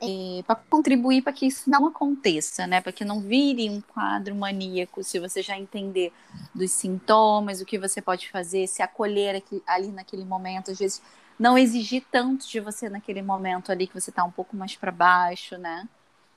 é, 0.00 0.42
para 0.46 0.56
contribuir 0.56 1.22
para 1.22 1.32
que 1.32 1.46
isso 1.46 1.68
não 1.68 1.86
aconteça, 1.86 2.66
né? 2.66 2.80
Para 2.80 2.92
que 2.92 3.04
não 3.04 3.20
vire 3.20 3.68
um 3.68 3.80
quadro 3.80 4.34
maníaco, 4.34 5.04
se 5.04 5.18
você 5.18 5.42
já 5.42 5.58
entender 5.58 6.12
dos 6.54 6.72
sintomas, 6.72 7.60
o 7.60 7.66
que 7.66 7.78
você 7.78 8.00
pode 8.00 8.30
fazer, 8.30 8.66
se 8.66 8.82
acolher 8.82 9.36
aqui, 9.36 9.62
ali 9.66 9.88
naquele 9.88 10.24
momento, 10.24 10.70
às 10.70 10.78
vezes 10.78 11.02
não 11.40 11.56
exigir 11.56 12.04
tanto 12.12 12.46
de 12.46 12.60
você 12.60 12.90
naquele 12.90 13.22
momento 13.22 13.72
ali 13.72 13.86
que 13.86 13.98
você 13.98 14.10
está 14.10 14.22
um 14.22 14.30
pouco 14.30 14.54
mais 14.54 14.76
para 14.76 14.92
baixo, 14.92 15.56
né? 15.56 15.88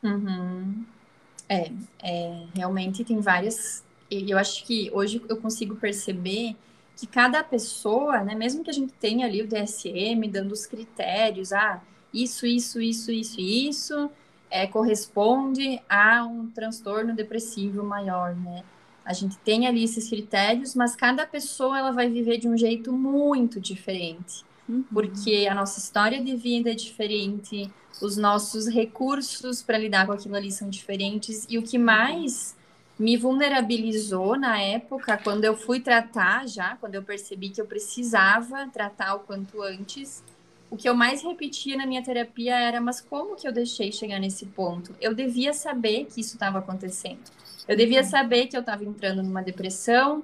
Uhum. 0.02 0.86
É, 1.50 1.70
é, 2.02 2.46
realmente 2.56 3.04
tem 3.04 3.20
várias. 3.20 3.84
Eu 4.10 4.38
acho 4.38 4.64
que 4.64 4.90
hoje 4.94 5.22
eu 5.28 5.36
consigo 5.36 5.76
perceber 5.76 6.56
que 6.96 7.06
cada 7.06 7.44
pessoa, 7.44 8.24
né, 8.24 8.34
mesmo 8.34 8.64
que 8.64 8.70
a 8.70 8.74
gente 8.74 8.94
tenha 8.94 9.26
ali 9.26 9.42
o 9.42 9.48
DSM 9.48 10.26
dando 10.32 10.54
os 10.54 10.66
critérios, 10.66 11.52
ah, 11.52 11.82
isso, 12.14 12.46
isso, 12.46 12.80
isso, 12.80 13.12
isso 13.12 13.42
isso 13.42 14.10
é, 14.50 14.68
corresponde 14.68 15.82
a 15.90 16.24
um 16.24 16.50
transtorno 16.50 17.14
depressivo 17.14 17.84
maior, 17.84 18.36
né? 18.36 18.64
A 19.04 19.12
gente 19.12 19.38
tem 19.40 19.68
ali 19.68 19.84
esses 19.84 20.08
critérios, 20.08 20.76
mas 20.76 20.96
cada 20.96 21.26
pessoa 21.28 21.78
ela 21.78 21.92
vai 21.92 22.10
viver 22.10 22.38
de 22.38 22.48
um 22.48 22.56
jeito 22.56 22.94
muito 22.94 23.60
diferente, 23.60 24.46
uhum. 24.68 24.84
porque 24.94 25.48
a 25.50 25.56
nossa 25.56 25.80
história 25.80 26.24
de 26.24 26.36
vida 26.36 26.72
é 26.72 26.76
diferente, 26.76 27.70
os 28.02 28.18
nossos 28.18 28.68
recursos 28.68 29.62
para 29.62 29.78
lidar 29.78 30.06
com 30.06 30.14
aquilo 30.14 30.36
ali 30.36 30.52
são 30.52 30.70
diferentes 30.70 31.46
e 31.50 31.58
o 31.58 31.64
que 31.64 31.78
mais 31.78 32.56
me 32.98 33.18
vulnerabilizou 33.18 34.38
na 34.38 34.60
época, 34.60 35.18
quando 35.18 35.46
eu 35.46 35.58
fui 35.58 35.80
tratar 35.80 36.48
já, 36.48 36.76
quando 36.78 36.96
eu 36.96 37.04
percebi 37.04 37.50
que 37.50 37.60
eu 37.60 37.66
precisava 37.66 38.68
tratar 38.68 39.16
o 39.16 39.20
quanto 39.20 39.62
antes, 39.62 40.24
o 40.70 40.78
que 40.78 40.88
eu 40.90 40.96
mais 40.96 41.22
repetia 41.22 41.78
na 41.78 41.86
minha 41.86 42.04
terapia 42.04 42.56
era: 42.56 42.82
mas 42.82 43.02
como 43.02 43.36
que 43.36 43.48
eu 43.48 43.52
deixei 43.52 43.92
chegar 43.92 44.20
nesse 44.20 44.46
ponto? 44.46 44.96
Eu 45.00 45.14
devia 45.14 45.54
saber 45.54 46.06
que 46.06 46.22
isso 46.22 46.34
estava 46.34 46.60
acontecendo. 46.60 47.20
Eu 47.68 47.78
devia 47.78 48.02
uhum. 48.02 48.10
saber 48.10 48.48
que 48.48 48.56
eu 48.58 48.62
estava 48.62 48.84
entrando 48.84 49.22
numa 49.24 49.42
depressão 49.42 50.24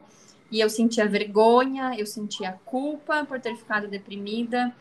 e 0.52 0.60
eu 0.60 0.70
sentia 0.70 1.08
vergonha, 1.08 1.94
eu 1.98 2.06
sentia 2.06 2.60
culpa 2.66 3.26
por 3.26 3.40
ter 3.40 3.56
ficado 3.56 3.88
deprimida. 3.88 4.74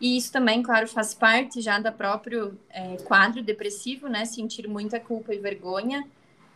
E 0.00 0.16
isso 0.16 0.30
também, 0.30 0.62
claro, 0.62 0.86
faz 0.86 1.12
parte 1.12 1.60
já 1.60 1.78
da 1.78 1.90
próprio 1.90 2.56
é, 2.70 2.96
quadro 2.98 3.42
depressivo, 3.42 4.08
né? 4.08 4.24
Sentir 4.24 4.68
muita 4.68 5.00
culpa 5.00 5.34
e 5.34 5.38
vergonha. 5.38 6.06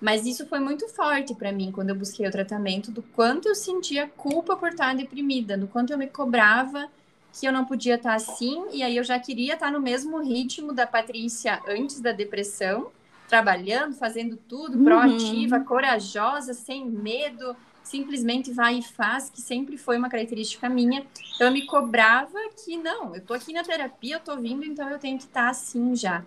Mas 0.00 0.26
isso 0.26 0.46
foi 0.46 0.60
muito 0.60 0.88
forte 0.88 1.34
para 1.34 1.52
mim 1.52 1.70
quando 1.72 1.90
eu 1.90 1.96
busquei 1.96 2.26
o 2.26 2.30
tratamento, 2.30 2.90
do 2.90 3.02
quanto 3.02 3.48
eu 3.48 3.54
sentia 3.54 4.08
culpa 4.08 4.56
por 4.56 4.70
estar 4.70 4.94
deprimida, 4.94 5.56
do 5.56 5.68
quanto 5.68 5.92
eu 5.92 5.98
me 5.98 6.06
cobrava 6.08 6.88
que 7.32 7.46
eu 7.46 7.52
não 7.52 7.64
podia 7.64 7.94
estar 7.94 8.14
assim, 8.14 8.66
e 8.72 8.82
aí 8.82 8.96
eu 8.96 9.04
já 9.04 9.18
queria 9.18 9.54
estar 9.54 9.70
no 9.72 9.80
mesmo 9.80 10.20
ritmo 10.20 10.72
da 10.72 10.86
Patrícia 10.86 11.62
antes 11.66 11.98
da 12.00 12.12
depressão, 12.12 12.90
trabalhando, 13.26 13.94
fazendo 13.94 14.36
tudo, 14.36 14.76
uhum. 14.76 14.84
proativa, 14.84 15.60
corajosa, 15.60 16.52
sem 16.52 16.84
medo, 16.84 17.56
simplesmente 17.82 18.52
vai 18.52 18.78
e 18.78 18.82
faz, 18.82 19.30
que 19.30 19.40
sempre 19.40 19.76
foi 19.76 19.96
uma 19.98 20.08
característica 20.08 20.68
minha. 20.68 21.06
Então 21.34 21.48
eu 21.48 21.52
me 21.52 21.66
cobrava 21.66 22.38
que 22.64 22.76
não, 22.76 23.14
eu 23.14 23.20
tô 23.20 23.34
aqui 23.34 23.52
na 23.52 23.62
terapia, 23.62 24.16
eu 24.16 24.20
tô 24.20 24.36
vindo, 24.36 24.64
então 24.64 24.88
eu 24.88 24.98
tenho 24.98 25.18
que 25.18 25.24
estar 25.24 25.48
assim 25.48 25.94
já. 25.94 26.24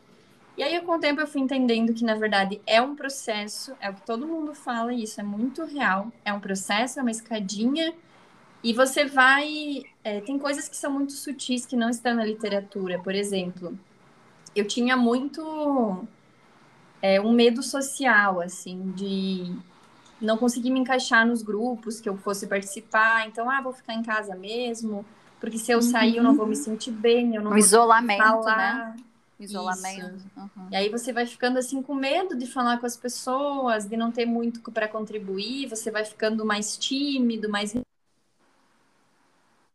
E 0.57 0.63
aí, 0.63 0.79
com 0.81 0.93
o 0.93 0.99
tempo, 0.99 1.19
eu 1.19 1.27
fui 1.27 1.41
entendendo 1.41 1.93
que, 1.93 2.05
na 2.05 2.15
verdade, 2.15 2.61
é 2.65 2.81
um 2.81 2.95
processo, 2.95 3.75
é 3.79 3.89
o 3.89 3.93
que 3.93 4.05
todo 4.05 4.25
mundo 4.25 4.53
fala, 4.53 4.93
e 4.93 5.03
isso 5.03 5.19
é 5.19 5.23
muito 5.23 5.65
real. 5.65 6.11
É 6.23 6.31
um 6.31 6.39
processo, 6.39 6.97
é 6.97 7.01
uma 7.01 7.11
escadinha 7.11 7.93
e 8.63 8.73
você 8.73 9.05
vai. 9.05 9.83
É, 10.03 10.21
tem 10.21 10.39
coisas 10.39 10.67
que 10.67 10.75
são 10.75 10.91
muito 10.91 11.13
sutis 11.13 11.65
que 11.65 11.75
não 11.75 11.89
estão 11.89 12.15
na 12.15 12.25
literatura. 12.25 12.97
Por 12.99 13.13
exemplo, 13.13 13.77
eu 14.55 14.65
tinha 14.65 14.97
muito 14.97 16.07
é, 17.01 17.21
um 17.21 17.31
medo 17.31 17.61
social, 17.61 18.41
assim, 18.41 18.91
de 18.95 19.55
não 20.21 20.37
conseguir 20.37 20.71
me 20.71 20.79
encaixar 20.79 21.25
nos 21.25 21.41
grupos 21.41 21.99
que 21.99 22.07
eu 22.07 22.17
fosse 22.17 22.47
participar. 22.47 23.27
Então, 23.27 23.49
ah, 23.49 23.61
vou 23.61 23.73
ficar 23.73 23.93
em 23.93 24.03
casa 24.03 24.35
mesmo, 24.35 25.05
porque 25.39 25.57
se 25.57 25.71
eu 25.71 25.81
sair 25.81 26.17
eu 26.17 26.23
não 26.23 26.35
vou 26.35 26.47
me 26.47 26.55
sentir 26.55 26.91
bem, 26.91 27.35
eu 27.35 27.41
não 27.41 27.51
o 27.51 27.53
vou 27.53 27.59
isolamento, 27.59 28.23
falar. 28.23 28.57
né? 28.57 28.95
Isolamento. 29.39 30.23
Uhum. 30.37 30.67
E 30.71 30.75
aí 30.75 30.89
você 30.89 31.11
vai 31.11 31.25
ficando 31.25 31.59
assim 31.59 31.81
com 31.81 31.93
medo 31.93 32.37
de 32.37 32.47
falar 32.47 32.77
com 32.77 32.85
as 32.85 32.95
pessoas, 32.95 33.85
de 33.85 33.97
não 33.97 34.11
ter 34.11 34.25
muito 34.25 34.61
para 34.71 34.87
contribuir, 34.87 35.67
você 35.67 35.91
vai 35.91 36.05
ficando 36.05 36.45
mais 36.45 36.77
tímido, 36.77 37.49
mais 37.49 37.75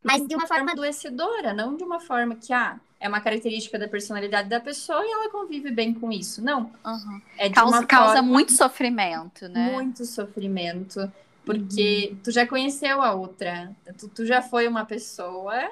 mas 0.02 0.26
de 0.26 0.34
uma 0.34 0.46
forma 0.46 0.72
adoecedora, 0.72 1.52
não 1.52 1.76
de 1.76 1.84
uma 1.84 2.00
forma 2.00 2.34
que 2.34 2.52
ah, 2.52 2.78
é 2.98 3.08
uma 3.08 3.20
característica 3.20 3.78
da 3.78 3.88
personalidade 3.88 4.48
da 4.48 4.60
pessoa 4.60 5.04
e 5.04 5.10
ela 5.10 5.30
convive 5.30 5.70
bem 5.70 5.92
com 5.92 6.10
isso. 6.10 6.42
Não. 6.42 6.70
Uhum. 6.84 7.22
É 7.36 7.50
causa, 7.50 7.86
causa 7.86 8.22
muito 8.22 8.52
sofrimento, 8.52 9.48
né? 9.48 9.72
Muito 9.72 10.04
sofrimento. 10.04 11.10
Porque 11.44 12.10
uhum. 12.10 12.18
tu 12.22 12.30
já 12.30 12.46
conheceu 12.46 13.02
a 13.02 13.12
outra, 13.14 13.74
tu, 13.98 14.08
tu 14.08 14.26
já 14.26 14.42
foi 14.42 14.68
uma 14.68 14.84
pessoa, 14.84 15.70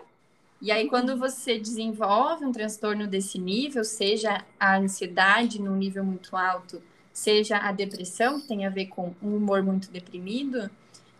e 0.61 0.73
aí, 0.73 0.89
quando 0.89 1.11
uhum. 1.11 1.19
você 1.19 1.59
desenvolve 1.59 2.45
um 2.45 2.51
transtorno 2.51 3.07
desse 3.07 3.39
nível, 3.39 3.85
seja 3.85 4.45
a 4.59 4.77
ansiedade 4.77 5.63
num 5.63 5.77
nível 5.77 6.05
muito 6.05 6.37
alto, 6.37 6.83
seja 7.13 7.59
a 7.59 7.71
depressão, 7.71 8.41
que 8.41 8.49
tem 8.49 8.67
a 8.67 8.71
ver 8.71 8.87
com 8.87 9.15
um 9.23 9.37
humor 9.37 9.63
muito 9.63 9.91
deprimido, 9.91 10.69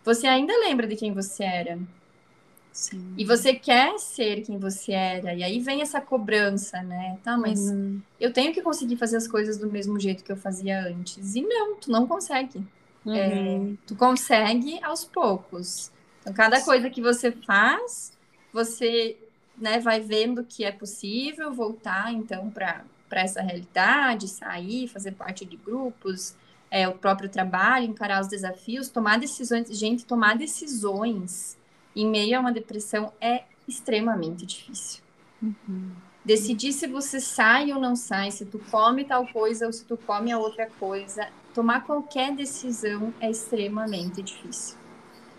você 0.03 0.27
ainda 0.27 0.53
lembra 0.57 0.87
de 0.87 0.95
quem 0.95 1.13
você 1.13 1.43
era. 1.43 1.79
Sim. 2.71 3.13
E 3.17 3.25
você 3.25 3.53
quer 3.53 3.97
ser 3.99 4.41
quem 4.41 4.57
você 4.57 4.93
era, 4.93 5.33
e 5.33 5.43
aí 5.43 5.59
vem 5.59 5.81
essa 5.81 5.99
cobrança, 5.99 6.81
né? 6.81 7.17
Tá, 7.23 7.37
mas 7.37 7.59
uhum. 7.59 8.01
eu 8.19 8.31
tenho 8.31 8.53
que 8.53 8.61
conseguir 8.61 8.95
fazer 8.95 9.17
as 9.17 9.27
coisas 9.27 9.57
do 9.57 9.69
mesmo 9.69 9.99
jeito 9.99 10.23
que 10.23 10.31
eu 10.31 10.37
fazia 10.37 10.81
antes. 10.87 11.35
E 11.35 11.41
não, 11.41 11.75
tu 11.75 11.91
não 11.91 12.07
consegue. 12.07 12.63
uhum. 13.05 13.15
é, 13.15 13.75
tu 13.85 13.95
consegue 13.95 14.81
aos 14.83 15.03
poucos. 15.03 15.91
Então, 16.21 16.33
cada 16.33 16.61
coisa 16.61 16.89
que 16.89 17.01
você 17.01 17.31
faz, 17.31 18.13
você 18.53 19.17
né, 19.57 19.79
vai 19.79 19.99
vendo 19.99 20.43
que 20.43 20.63
é 20.63 20.71
possível 20.71 21.53
voltar, 21.53 22.13
então, 22.13 22.49
para 22.49 22.85
essa 23.11 23.41
realidade, 23.41 24.27
sair, 24.27 24.87
fazer 24.87 25.11
parte 25.11 25.43
de 25.43 25.57
grupos, 25.57 26.35
é, 26.71 26.87
o 26.87 26.93
próprio 26.93 27.27
trabalho, 27.27 27.85
encarar 27.85 28.21
os 28.21 28.27
desafios, 28.27 28.89
tomar 28.89 29.19
decisões. 29.19 29.67
Gente, 29.77 30.05
tomar 30.05 30.37
decisões 30.37 31.58
em 31.95 32.07
meio 32.07 32.37
a 32.37 32.39
uma 32.39 32.51
depressão 32.51 33.11
é 33.19 33.43
extremamente 33.67 34.45
difícil. 34.45 35.01
Uhum. 35.41 35.91
Decidir 36.23 36.73
se 36.73 36.87
você 36.87 37.19
sai 37.19 37.71
ou 37.71 37.79
não 37.79 37.95
sai, 37.95 38.31
se 38.31 38.45
tu 38.45 38.59
come 38.71 39.05
tal 39.05 39.25
coisa 39.27 39.65
ou 39.65 39.73
se 39.73 39.85
tu 39.85 39.97
come 39.97 40.31
a 40.31 40.37
outra 40.37 40.69
coisa, 40.79 41.27
tomar 41.53 41.85
qualquer 41.85 42.35
decisão 42.35 43.13
é 43.19 43.29
extremamente 43.29 44.21
difícil. 44.21 44.77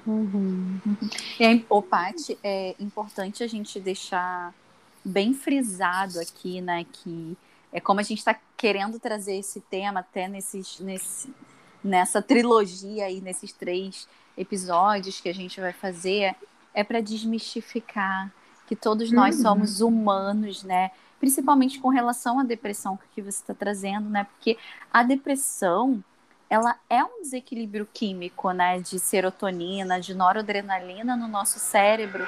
Uhum. 0.06 0.80
Aí, 1.38 1.64
ô, 1.68 1.82
Paty, 1.82 2.38
é 2.42 2.74
importante 2.80 3.42
a 3.42 3.46
gente 3.46 3.78
deixar 3.78 4.54
bem 5.04 5.34
frisado 5.34 6.18
aqui, 6.18 6.60
né, 6.60 6.86
que 6.90 7.36
é 7.72 7.80
como 7.80 8.00
a 8.00 8.02
gente 8.02 8.18
está 8.18 8.38
querendo 8.56 8.98
trazer 8.98 9.36
esse 9.36 9.60
tema 9.60 10.00
até 10.00 10.28
nesses, 10.28 10.80
nesse, 10.80 11.32
nessa 11.82 12.20
trilogia 12.20 13.04
aí, 13.04 13.20
nesses 13.20 13.52
três 13.52 14.08
episódios 14.36 15.20
que 15.20 15.28
a 15.28 15.34
gente 15.34 15.60
vai 15.60 15.72
fazer, 15.72 16.34
é 16.74 16.84
para 16.84 17.00
desmistificar 17.00 18.30
que 18.66 18.76
todos 18.76 19.10
nós 19.10 19.36
uhum. 19.36 19.42
somos 19.42 19.80
humanos, 19.80 20.62
né? 20.62 20.92
Principalmente 21.18 21.80
com 21.80 21.88
relação 21.88 22.38
à 22.38 22.44
depressão 22.44 22.98
que 23.14 23.20
você 23.20 23.40
está 23.40 23.52
trazendo, 23.52 24.08
né? 24.08 24.24
Porque 24.24 24.56
a 24.92 25.02
depressão, 25.02 26.02
ela 26.48 26.76
é 26.88 27.02
um 27.02 27.20
desequilíbrio 27.20 27.86
químico, 27.92 28.52
né? 28.52 28.78
De 28.78 28.98
serotonina, 28.98 30.00
de 30.00 30.14
noradrenalina 30.14 31.16
no 31.16 31.26
nosso 31.26 31.58
cérebro. 31.58 32.24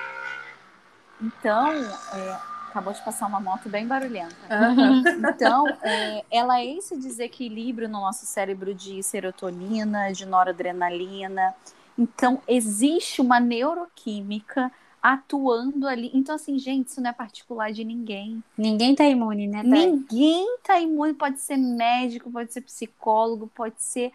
Então, 1.20 1.70
é, 1.72 2.38
acabou 2.68 2.92
de 2.92 3.00
passar 3.02 3.26
uma 3.28 3.38
moto 3.38 3.68
bem 3.68 3.86
barulhenta. 3.86 4.34
Uhum. 4.50 5.04
Então, 5.28 5.68
é, 5.80 6.24
ela 6.28 6.58
é 6.58 6.66
esse 6.66 6.96
desequilíbrio 6.96 7.88
no 7.88 8.00
nosso 8.00 8.26
cérebro 8.26 8.74
de 8.74 9.00
serotonina, 9.04 10.12
de 10.12 10.26
noradrenalina. 10.26 11.54
Então, 11.98 12.40
existe 12.46 13.20
uma 13.20 13.38
neuroquímica 13.38 14.72
atuando 15.02 15.86
ali. 15.88 16.10
Então, 16.14 16.36
assim, 16.36 16.58
gente, 16.58 16.88
isso 16.88 17.00
não 17.00 17.10
é 17.10 17.12
particular 17.12 17.72
de 17.72 17.84
ninguém. 17.84 18.42
Ninguém 18.56 18.94
tá 18.94 19.04
imune, 19.04 19.48
né? 19.48 19.62
Ninguém 19.62 20.58
tá 20.62 20.80
imune. 20.80 21.12
Pode 21.12 21.40
ser 21.40 21.56
médico, 21.56 22.30
pode 22.30 22.52
ser 22.52 22.60
psicólogo, 22.60 23.50
pode 23.54 23.82
ser 23.82 24.12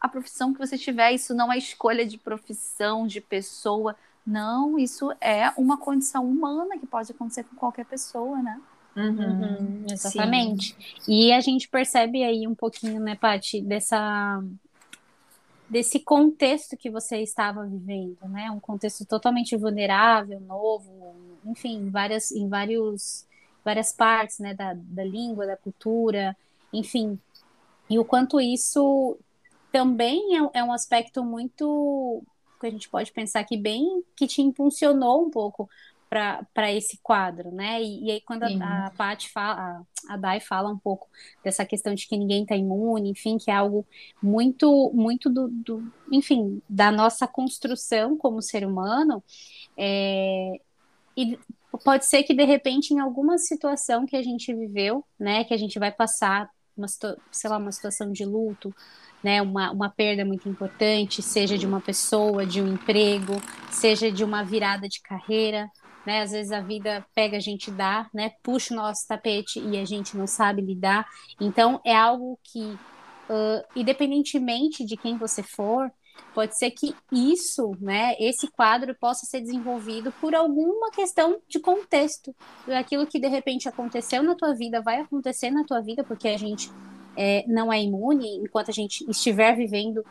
a 0.00 0.08
profissão 0.08 0.52
que 0.52 0.58
você 0.58 0.78
tiver. 0.78 1.12
Isso 1.12 1.34
não 1.34 1.52
é 1.52 1.58
escolha 1.58 2.06
de 2.06 2.16
profissão, 2.16 3.06
de 3.06 3.20
pessoa. 3.20 3.94
Não, 4.26 4.78
isso 4.78 5.12
é 5.20 5.52
uma 5.56 5.76
condição 5.76 6.24
humana 6.24 6.78
que 6.78 6.86
pode 6.86 7.12
acontecer 7.12 7.44
com 7.44 7.56
qualquer 7.56 7.84
pessoa, 7.84 8.38
né? 8.38 8.60
Uhum, 8.96 9.40
uhum, 9.40 9.84
exatamente. 9.90 10.76
Sim. 11.00 11.12
E 11.12 11.32
a 11.32 11.40
gente 11.40 11.68
percebe 11.68 12.24
aí 12.24 12.46
um 12.46 12.54
pouquinho, 12.54 13.00
né, 13.00 13.14
Paty, 13.14 13.60
dessa 13.60 14.42
desse 15.70 16.00
contexto 16.00 16.76
que 16.76 16.90
você 16.90 17.18
estava 17.18 17.64
vivendo, 17.64 18.18
né? 18.28 18.50
Um 18.50 18.58
contexto 18.58 19.04
totalmente 19.04 19.56
vulnerável, 19.56 20.40
novo, 20.40 21.14
enfim, 21.46 21.76
em 21.76 21.90
várias, 21.90 22.32
em 22.32 22.48
vários, 22.48 23.24
várias 23.64 23.92
partes, 23.92 24.40
né, 24.40 24.52
da, 24.52 24.74
da 24.74 25.04
língua, 25.04 25.46
da 25.46 25.56
cultura, 25.56 26.36
enfim. 26.72 27.16
E 27.88 28.00
o 28.00 28.04
quanto 28.04 28.40
isso 28.40 29.16
também 29.70 30.36
é, 30.36 30.50
é 30.54 30.64
um 30.64 30.72
aspecto 30.72 31.22
muito 31.22 32.20
que 32.60 32.66
a 32.66 32.70
gente 32.70 32.90
pode 32.90 33.10
pensar 33.12 33.42
que 33.44 33.56
bem 33.56 34.04
que 34.14 34.26
te 34.26 34.42
impulsionou 34.42 35.24
um 35.24 35.30
pouco 35.30 35.70
para 36.10 36.72
esse 36.72 36.98
quadro, 37.00 37.52
né? 37.52 37.80
E, 37.80 38.06
e 38.06 38.10
aí 38.10 38.20
quando 38.20 38.42
a, 38.42 38.86
a 38.86 38.90
Paty 38.90 39.30
fala, 39.30 39.84
a, 40.08 40.14
a 40.14 40.16
Dai 40.16 40.40
fala 40.40 40.68
um 40.68 40.76
pouco 40.76 41.08
dessa 41.44 41.64
questão 41.64 41.94
de 41.94 42.08
que 42.08 42.16
ninguém 42.16 42.42
está 42.42 42.56
imune, 42.56 43.10
enfim, 43.10 43.38
que 43.38 43.48
é 43.48 43.54
algo 43.54 43.86
muito, 44.20 44.90
muito 44.92 45.30
do, 45.30 45.46
do, 45.48 45.92
enfim, 46.10 46.60
da 46.68 46.90
nossa 46.90 47.28
construção 47.28 48.16
como 48.16 48.42
ser 48.42 48.66
humano, 48.66 49.22
é, 49.76 50.60
e 51.16 51.38
pode 51.84 52.04
ser 52.06 52.24
que 52.24 52.34
de 52.34 52.44
repente 52.44 52.92
em 52.92 52.98
alguma 52.98 53.38
situação 53.38 54.04
que 54.04 54.16
a 54.16 54.22
gente 54.22 54.52
viveu, 54.52 55.04
né, 55.16 55.44
que 55.44 55.54
a 55.54 55.58
gente 55.58 55.78
vai 55.78 55.92
passar 55.92 56.50
uma, 56.76 56.88
sei 56.88 57.50
lá, 57.50 57.56
uma 57.56 57.70
situação 57.70 58.10
de 58.10 58.24
luto, 58.24 58.74
né, 59.22 59.40
uma, 59.40 59.70
uma 59.70 59.88
perda 59.88 60.24
muito 60.24 60.48
importante, 60.48 61.22
seja 61.22 61.56
de 61.56 61.66
uma 61.66 61.80
pessoa, 61.80 62.44
de 62.44 62.60
um 62.60 62.72
emprego, 62.72 63.34
seja 63.70 64.10
de 64.10 64.24
uma 64.24 64.42
virada 64.42 64.88
de 64.88 65.00
carreira, 65.02 65.70
né? 66.06 66.22
Às 66.22 66.32
vezes 66.32 66.52
a 66.52 66.60
vida 66.60 67.04
pega 67.14 67.36
a 67.36 67.40
gente 67.40 67.70
dá, 67.70 68.08
né? 68.12 68.32
Puxa 68.42 68.74
o 68.74 68.76
nosso 68.76 69.06
tapete 69.06 69.60
e 69.60 69.78
a 69.78 69.84
gente 69.84 70.16
não 70.16 70.26
sabe 70.26 70.62
lidar. 70.62 71.06
Então 71.40 71.80
é 71.84 71.94
algo 71.94 72.38
que, 72.42 72.60
uh, 72.62 73.64
independentemente 73.76 74.84
de 74.84 74.96
quem 74.96 75.16
você 75.16 75.42
for, 75.42 75.90
pode 76.34 76.56
ser 76.56 76.70
que 76.70 76.94
isso, 77.10 77.72
né, 77.80 78.14
esse 78.18 78.46
quadro 78.48 78.94
possa 78.94 79.26
ser 79.26 79.40
desenvolvido 79.40 80.12
por 80.20 80.34
alguma 80.34 80.90
questão 80.90 81.40
de 81.48 81.58
contexto. 81.58 82.34
Aquilo 82.68 83.06
que 83.06 83.18
de 83.18 83.28
repente 83.28 83.68
aconteceu 83.68 84.22
na 84.22 84.34
tua 84.34 84.54
vida 84.54 84.80
vai 84.80 85.00
acontecer 85.00 85.50
na 85.50 85.64
tua 85.64 85.80
vida, 85.80 86.04
porque 86.04 86.28
a 86.28 86.36
gente 86.36 86.70
é, 87.16 87.44
não 87.46 87.72
é 87.72 87.82
imune, 87.82 88.36
enquanto 88.36 88.70
a 88.70 88.74
gente 88.74 89.08
estiver 89.10 89.56
vivendo, 89.56 90.04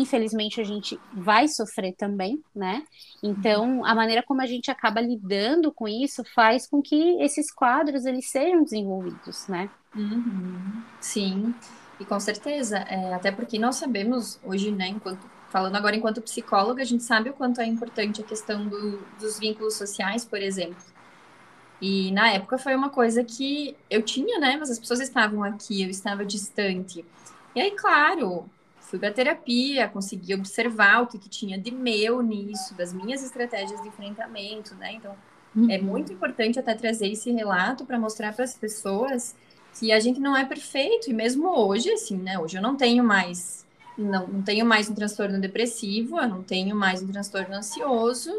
infelizmente 0.00 0.60
a 0.60 0.64
gente 0.64 0.98
vai 1.12 1.48
sofrer 1.48 1.94
também, 1.94 2.42
né? 2.54 2.82
Então, 3.22 3.84
a 3.84 3.94
maneira 3.94 4.22
como 4.22 4.42
a 4.42 4.46
gente 4.46 4.70
acaba 4.70 5.00
lidando 5.00 5.72
com 5.72 5.88
isso 5.88 6.22
faz 6.34 6.66
com 6.66 6.80
que 6.82 7.20
esses 7.22 7.52
quadros 7.52 8.04
eles 8.04 8.30
sejam 8.30 8.64
desenvolvidos, 8.64 9.46
né? 9.48 9.70
Uhum. 9.94 10.82
Sim, 11.00 11.54
e 12.00 12.04
com 12.04 12.20
certeza, 12.20 12.78
é, 12.78 13.14
até 13.14 13.32
porque 13.32 13.58
nós 13.58 13.76
sabemos 13.76 14.38
hoje, 14.44 14.70
né, 14.70 14.88
enquanto 14.88 15.38
falando 15.48 15.76
agora 15.76 15.96
enquanto 15.96 16.20
psicóloga, 16.20 16.82
a 16.82 16.84
gente 16.84 17.02
sabe 17.02 17.30
o 17.30 17.32
quanto 17.32 17.60
é 17.60 17.66
importante 17.66 18.20
a 18.20 18.24
questão 18.24 18.66
do, 18.66 18.98
dos 19.18 19.38
vínculos 19.38 19.74
sociais, 19.74 20.24
por 20.24 20.40
exemplo. 20.40 20.76
E 21.80 22.10
na 22.12 22.30
época 22.32 22.58
foi 22.58 22.74
uma 22.74 22.90
coisa 22.90 23.24
que 23.24 23.76
eu 23.88 24.02
tinha, 24.02 24.38
né? 24.38 24.56
Mas 24.58 24.70
as 24.70 24.78
pessoas 24.78 25.00
estavam 25.00 25.42
aqui, 25.42 25.82
eu 25.82 25.88
estava 25.88 26.24
distante. 26.24 27.04
E 27.54 27.60
aí, 27.60 27.70
claro, 27.70 28.48
fui 28.88 28.98
para 28.98 29.12
terapia, 29.12 29.86
consegui 29.86 30.34
observar 30.34 31.02
o 31.02 31.06
que, 31.06 31.18
que, 31.18 31.28
tinha 31.28 31.58
de 31.58 31.70
meu 31.70 32.22
nisso, 32.22 32.74
das 32.74 32.92
minhas 32.92 33.22
estratégias 33.22 33.80
de 33.82 33.88
enfrentamento, 33.88 34.74
né? 34.76 34.94
Então, 34.94 35.12
é 35.12 35.58
uhum. 35.58 35.70
é 35.70 35.78
muito 35.78 36.12
importante 36.12 36.58
até 36.58 36.74
trazer 36.74 37.08
esse 37.08 37.30
relato 37.30 37.84
para 37.84 37.98
mostrar 37.98 38.32
para 38.32 38.44
as 38.44 38.54
pessoas 38.54 39.36
que 39.78 39.92
a 39.92 40.00
gente 40.00 40.18
não 40.18 40.34
é 40.34 40.44
perfeito. 40.44 41.10
E 41.10 41.12
mesmo 41.12 41.48
hoje, 41.48 41.90
assim, 41.90 42.16
né? 42.16 42.38
Hoje 42.38 42.56
eu 42.56 42.62
não 42.62 42.76
tenho 42.76 43.04
mais. 43.04 43.66
Não, 43.96 44.26
não 44.26 44.42
tenho 44.42 44.64
mais 44.64 44.88
um 44.88 44.94
transtorno 44.94 45.40
depressivo, 45.40 46.20
eu 46.20 46.28
não 46.28 46.42
tenho 46.42 46.74
mais 46.74 47.02
um 47.02 47.08
transtorno 47.08 47.52
ansioso, 47.56 48.32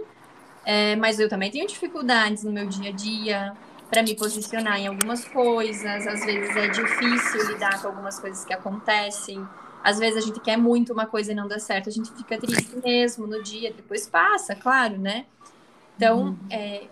é, 0.65 0.95
mas 0.95 1.19
eu 1.19 1.27
também 1.27 1.51
tenho 1.51 1.67
dificuldades 1.67 2.45
no 2.45 2.51
meu 2.51 2.65
dia 2.65 2.91
a 2.91 2.93
dia 2.93 3.53
para 3.89 4.01
me 4.01 4.15
posicionar 4.15 4.79
em 4.79 4.87
algumas 4.87 5.25
coisas. 5.25 6.07
Às 6.07 6.25
vezes 6.25 6.55
é 6.55 6.69
difícil 6.69 7.45
lidar 7.51 7.81
com 7.81 7.89
algumas 7.89 8.17
coisas 8.17 8.45
que 8.45 8.53
acontecem. 8.53 9.45
Às 9.83 9.97
vezes 9.99 10.23
a 10.23 10.25
gente 10.25 10.39
quer 10.39 10.57
muito 10.57 10.93
uma 10.93 11.05
coisa 11.05 11.31
e 11.31 11.35
não 11.35 11.47
dá 11.47 11.59
certo, 11.59 11.89
a 11.89 11.91
gente 11.91 12.11
fica 12.11 12.37
triste 12.37 12.75
mesmo 12.83 13.25
no 13.25 13.41
dia, 13.41 13.71
depois 13.73 14.07
passa, 14.07 14.55
claro, 14.55 14.97
né? 14.97 15.25
Então, 15.95 16.27
uhum. 16.27 16.37
é, 16.49 16.83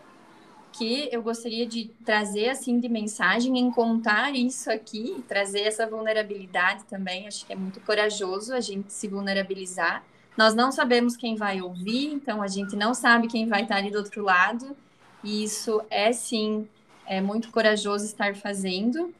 que 0.71 1.09
eu 1.11 1.21
gostaria 1.21 1.65
de 1.65 1.91
trazer 2.05 2.49
assim 2.49 2.79
de 2.79 2.87
mensagem 2.89 3.57
em 3.57 3.71
contar 3.71 4.33
isso 4.35 4.71
aqui, 4.71 5.23
trazer 5.27 5.61
essa 5.61 5.87
vulnerabilidade 5.87 6.83
também. 6.85 7.27
Acho 7.27 7.45
que 7.45 7.53
é 7.53 7.55
muito 7.55 7.79
corajoso 7.81 8.53
a 8.53 8.59
gente 8.59 8.91
se 8.91 9.07
vulnerabilizar 9.07 10.03
nós 10.37 10.53
não 10.53 10.71
sabemos 10.71 11.17
quem 11.17 11.35
vai 11.35 11.59
ouvir, 11.61 12.13
então 12.13 12.43
a 12.43 12.47
gente 12.47 12.75
não 12.75 12.93
sabe 12.93 13.27
quem 13.27 13.47
vai 13.47 13.63
estar 13.63 13.77
ali 13.77 13.89
do 13.89 13.97
outro 13.97 14.23
lado. 14.23 14.77
E 15.23 15.43
isso 15.43 15.81
é 15.89 16.13
sim, 16.13 16.67
é 17.07 17.19
muito 17.19 17.49
corajoso 17.49 18.05
estar 18.05 18.35
fazendo, 18.35 19.11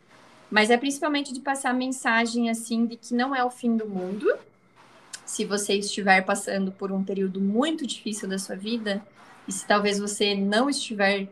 mas 0.50 0.70
é 0.70 0.78
principalmente 0.78 1.34
de 1.34 1.40
passar 1.40 1.72
a 1.72 1.74
mensagem 1.74 2.50
assim 2.50 2.86
de 2.86 2.96
que 2.96 3.14
não 3.14 3.36
é 3.36 3.44
o 3.44 3.50
fim 3.50 3.76
do 3.76 3.88
mundo. 3.88 4.34
Se 5.26 5.44
você 5.44 5.74
estiver 5.74 6.22
passando 6.22 6.72
por 6.72 6.92
um 6.92 7.04
período 7.04 7.42
muito 7.42 7.86
difícil 7.86 8.30
da 8.30 8.40
sua 8.40 8.56
vida, 8.56 9.04
e 9.48 9.52
se 9.52 9.66
talvez 9.66 10.00
você 10.00 10.36
não 10.36 10.70
estiver 10.70 11.28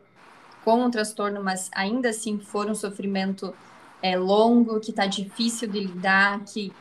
com 0.63 0.83
um 0.83 0.91
transtorno, 0.91 1.43
mas 1.43 1.69
ainda 1.73 2.09
assim 2.09 2.39
for 2.39 2.69
um 2.69 2.75
sofrimento 2.75 3.53
é, 4.01 4.17
longo, 4.17 4.79
que 4.79 4.89
está 4.89 5.05
difícil 5.05 5.67
de 5.67 5.79
lidar, 5.79 6.43
que, 6.43 6.73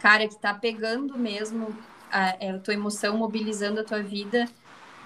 cara, 0.00 0.26
que 0.26 0.34
está 0.34 0.52
pegando 0.54 1.16
mesmo 1.16 1.76
a, 2.10 2.36
é, 2.40 2.50
a 2.50 2.58
tua 2.58 2.74
emoção 2.74 3.16
mobilizando 3.16 3.80
a 3.80 3.84
tua 3.84 4.02
vida, 4.02 4.48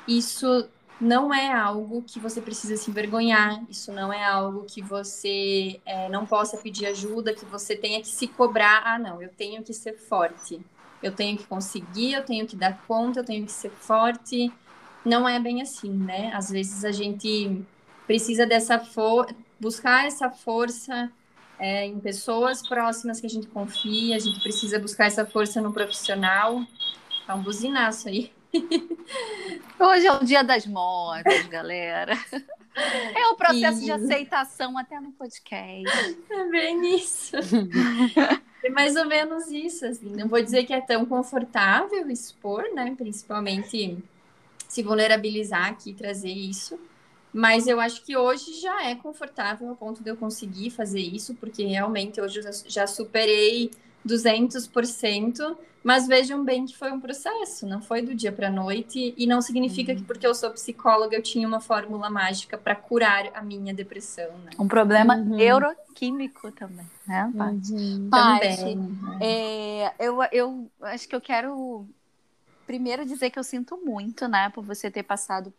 isso 0.07 0.69
não 1.01 1.33
é 1.33 1.51
algo 1.51 2.03
que 2.03 2.21
você 2.21 2.41
precisa 2.43 2.77
se 2.77 2.91
envergonhar, 2.91 3.65
isso 3.71 3.91
não 3.91 4.13
é 4.13 4.23
algo 4.25 4.65
que 4.65 4.83
você 4.83 5.81
é, 5.87 6.09
não 6.11 6.27
possa 6.27 6.59
pedir 6.59 6.87
ajuda, 6.87 7.33
que 7.33 7.45
você 7.47 7.75
tenha 7.75 8.01
que 8.01 8.09
se 8.09 8.29
cobrar. 8.29 8.83
Ah, 8.85 8.99
não, 8.99 9.23
eu 9.23 9.31
tenho 9.31 9.63
que 9.63 9.73
ser 9.73 9.95
forte. 9.95 10.61
eu 11.03 11.13
tenho 11.13 11.39
que 11.39 11.47
conseguir, 11.47 12.13
eu 12.13 12.25
tenho 12.25 12.47
que 12.47 12.55
dar 12.55 12.79
conta, 12.87 13.21
eu 13.21 13.25
tenho 13.25 13.47
que 13.47 13.53
ser 13.53 13.71
forte. 13.71 14.53
Não 15.05 15.27
é 15.27 15.41
bem 15.41 15.63
assim, 15.63 15.91
né? 15.91 16.31
Às 16.35 16.51
vezes 16.51 16.85
a 16.85 16.93
gente 16.93 17.65
precisa 18.07 18.45
dessa 18.47 18.79
for 18.79 19.27
buscar 19.59 20.07
essa 20.07 20.31
força 20.31 21.11
é, 21.59 21.87
em 21.87 21.99
pessoas 22.01 22.67
próximas 22.67 23.21
que 23.21 23.27
a 23.27 23.31
gente 23.31 23.47
confia, 23.47 24.17
a 24.17 24.19
gente 24.19 24.41
precisa 24.41 24.79
buscar 24.79 25.07
essa 25.07 25.25
força 25.25 25.61
no 25.63 25.73
profissional. 25.73 26.63
Tá 27.27 27.35
um 27.35 27.43
buzinaço 27.43 28.09
aí. 28.09 28.31
Hoje 29.79 30.07
é 30.07 30.13
o 30.13 30.25
dia 30.25 30.43
das 30.43 30.67
modas, 30.67 31.47
galera. 31.47 32.15
É 33.15 33.27
o 33.29 33.37
processo 33.37 33.81
de 33.81 33.91
aceitação 33.91 34.77
até 34.79 35.01
no 35.01 35.13
podcast. 35.13 36.19
É 36.31 36.45
bem 36.49 36.97
isso. 36.97 37.37
É 38.63 38.69
mais 38.71 38.95
ou 38.97 39.07
menos 39.07 39.49
isso, 39.51 39.87
assim. 39.87 40.11
Não 40.11 40.29
vou 40.29 40.43
dizer 40.43 40.65
que 40.65 40.73
é 40.73 40.81
tão 40.81 41.05
confortável 41.07 42.11
expor, 42.11 42.65
né? 42.75 42.95
Principalmente 42.97 43.99
se 44.69 44.83
vulnerabilizar 44.83 45.67
aqui, 45.67 45.93
trazer 45.93 46.31
isso. 46.31 46.79
Mas 47.33 47.67
eu 47.67 47.81
acho 47.81 48.05
que 48.05 48.17
hoje 48.17 48.61
já 48.61 48.85
é 48.85 48.95
confortável 48.95 49.69
ao 49.69 49.77
ponto 49.77 50.03
de 50.03 50.11
eu 50.11 50.17
conseguir 50.17 50.71
fazer 50.71 51.01
isso, 51.01 51.35
porque 51.35 51.65
realmente 51.65 52.21
hoje 52.21 52.41
eu 52.41 52.51
já 52.67 52.87
superei 52.87 53.71
200%, 54.07 55.57
mas 55.83 56.07
vejam 56.07 56.45
bem 56.45 56.67
que 56.67 56.77
foi 56.77 56.93
um 56.93 57.01
processo, 57.01 57.67
não 57.67 57.81
foi 57.81 58.03
do 58.03 58.15
dia 58.15 58.31
para 58.31 58.49
a 58.49 58.51
noite, 58.51 59.15
e 59.17 59.27
não 59.27 59.41
significa 59.41 59.93
uhum. 59.93 59.99
que 59.99 60.05
porque 60.05 60.27
eu 60.27 60.35
sou 60.35 60.51
psicóloga 60.51 61.17
eu 61.17 61.23
tinha 61.23 61.47
uma 61.47 61.61
fórmula 61.61 62.11
mágica 62.11 62.59
para 62.59 62.75
curar 62.75 63.31
a 63.35 63.43
minha 63.43 63.73
depressão. 63.73 64.31
Né? 64.45 64.51
Um 64.59 64.69
problema 64.69 65.17
uhum. 65.17 65.37
neuroquímico 65.37 66.53
também, 66.53 66.87
né, 67.07 67.33
Paty? 67.37 67.73
Uhum. 67.73 68.09
Paty, 68.11 68.75
né? 68.75 69.19
é, 69.21 69.95
eu, 69.99 70.19
eu 70.33 70.71
acho 70.83 71.09
que 71.09 71.15
eu 71.15 71.21
quero 71.21 71.87
primeiro 72.67 73.05
dizer 73.05 73.31
que 73.31 73.39
eu 73.39 73.45
sinto 73.45 73.77
muito, 73.79 74.29
né, 74.29 74.51
por 74.51 74.65
você 74.65 74.91
ter 74.91 75.03
passado 75.03 75.53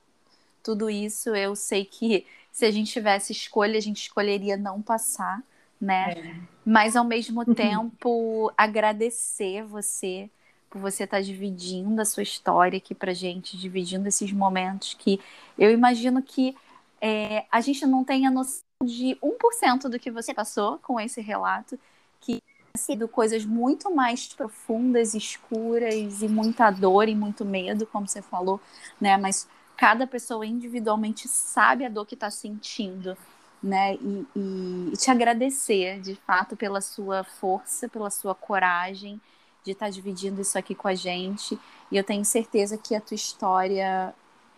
tudo 0.63 0.89
isso. 0.89 1.35
Eu 1.35 1.55
sei 1.55 1.83
que 1.83 2.25
se 2.51 2.65
a 2.65 2.71
gente 2.71 2.91
tivesse 2.91 3.31
escolha, 3.31 3.77
a 3.77 3.81
gente 3.81 4.03
escolheria 4.03 4.55
não 4.55 4.81
passar, 4.81 5.41
né? 5.81 6.13
É. 6.13 6.35
Mas 6.63 6.95
ao 6.95 7.03
mesmo 7.03 7.41
uhum. 7.41 7.53
tempo 7.53 8.53
agradecer 8.55 9.63
você 9.63 10.29
por 10.69 10.79
você 10.79 11.03
estar 11.03 11.17
tá 11.17 11.21
dividindo 11.21 12.01
a 12.01 12.05
sua 12.05 12.23
história 12.23 12.77
aqui 12.77 12.95
pra 12.95 13.13
gente, 13.13 13.57
dividindo 13.57 14.07
esses 14.07 14.31
momentos 14.31 14.93
que 14.93 15.19
eu 15.57 15.69
imagino 15.69 16.21
que 16.21 16.55
é, 17.01 17.45
a 17.51 17.59
gente 17.59 17.85
não 17.85 18.05
tenha 18.05 18.31
noção 18.31 18.63
de 18.83 19.17
1% 19.21 19.89
do 19.89 19.99
que 19.99 20.09
você 20.09 20.33
passou 20.33 20.77
com 20.77 20.99
esse 20.99 21.19
relato, 21.19 21.77
que 22.21 22.41
sido 22.77 23.07
coisas 23.07 23.45
muito 23.45 23.93
mais 23.93 24.27
profundas, 24.27 25.13
escuras 25.13 26.21
e 26.21 26.27
muita 26.27 26.71
dor 26.71 27.09
e 27.09 27.15
muito 27.15 27.43
medo, 27.43 27.85
como 27.85 28.07
você 28.07 28.21
falou, 28.21 28.61
né? 28.99 29.17
Mas 29.17 29.47
cada 29.75 30.07
pessoa 30.07 30.45
individualmente 30.45 31.27
sabe 31.27 31.85
a 31.85 31.89
dor 31.89 32.05
que 32.05 32.13
está 32.13 32.29
sentindo, 32.29 33.17
né? 33.61 33.95
E, 33.95 34.27
e, 34.35 34.97
te 34.97 35.11
agradecer, 35.11 35.99
de 36.01 36.15
fato, 36.15 36.55
pela 36.55 36.81
sua 36.81 37.23
força, 37.23 37.87
pela 37.87 38.09
sua 38.09 38.35
coragem 38.35 39.19
de 39.63 39.71
estar 39.71 39.85
tá 39.85 39.91
dividindo 39.91 40.41
isso 40.41 40.57
aqui 40.57 40.73
com 40.73 40.87
a 40.87 40.95
gente. 40.95 41.59
E 41.91 41.97
eu 41.97 42.03
tenho 42.03 42.25
certeza 42.25 42.77
que 42.77 42.95
a 42.95 43.01
tua 43.01 43.15
história 43.15 44.13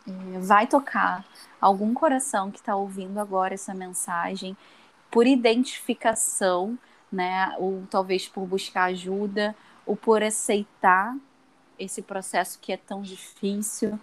é, 0.07 0.39
vai 0.39 0.67
tocar 0.67 1.25
algum 1.59 1.93
coração 1.93 2.51
que 2.51 2.59
está 2.59 2.75
ouvindo 2.75 3.19
agora 3.19 3.53
essa 3.53 3.73
mensagem 3.73 4.55
por 5.11 5.27
identificação 5.27 6.77
né? 7.13 7.55
Ou 7.59 7.85
talvez 7.89 8.27
por 8.27 8.45
buscar 8.45 8.85
ajuda, 8.85 9.55
ou 9.85 9.95
por 9.95 10.23
aceitar 10.23 11.15
esse 11.77 12.01
processo 12.01 12.59
que 12.59 12.73
é 12.73 12.77
tão 12.77 13.01
difícil, 13.03 13.99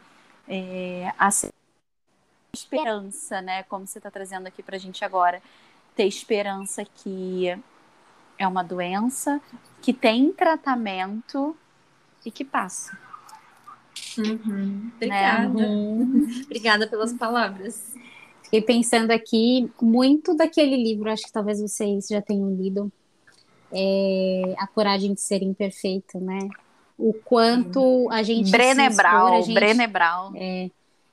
é, 0.48 1.12
a 1.18 1.30
esperança, 2.52 3.40
né? 3.40 3.62
Como 3.64 3.86
você 3.86 3.98
está 3.98 4.10
trazendo 4.10 4.46
aqui 4.46 4.62
para 4.62 4.76
a 4.76 4.78
gente 4.78 5.04
agora, 5.04 5.42
ter 5.94 6.04
esperança 6.04 6.84
que 6.84 7.56
é 8.38 8.46
uma 8.46 8.62
doença 8.62 9.40
que 9.82 9.92
tem 9.92 10.32
tratamento 10.32 11.56
e 12.24 12.30
que 12.30 12.44
passa. 12.44 12.96
Uhum. 14.18 14.90
Obrigada. 14.96 15.48
Né? 15.48 15.66
Uhum. 15.68 16.42
Obrigada 16.44 16.86
pelas 16.86 17.12
palavras. 17.12 17.94
Fiquei 18.42 18.62
pensando 18.62 19.10
aqui 19.12 19.70
muito 19.80 20.34
daquele 20.34 20.76
livro, 20.76 21.10
acho 21.10 21.22
que 21.22 21.32
talvez 21.32 21.60
vocês 21.60 22.08
já 22.08 22.20
tenham 22.20 22.52
lido, 22.52 22.90
é, 23.72 24.54
a 24.58 24.66
coragem 24.66 25.14
de 25.14 25.20
ser 25.20 25.42
imperfeito, 25.42 26.18
né? 26.18 26.48
O 26.98 27.12
quanto 27.12 28.08
a 28.10 28.22
gente 28.22 28.50
Brown, 28.50 29.54
Brené 29.54 29.86
Brown. 29.86 30.32
É, 30.34 30.68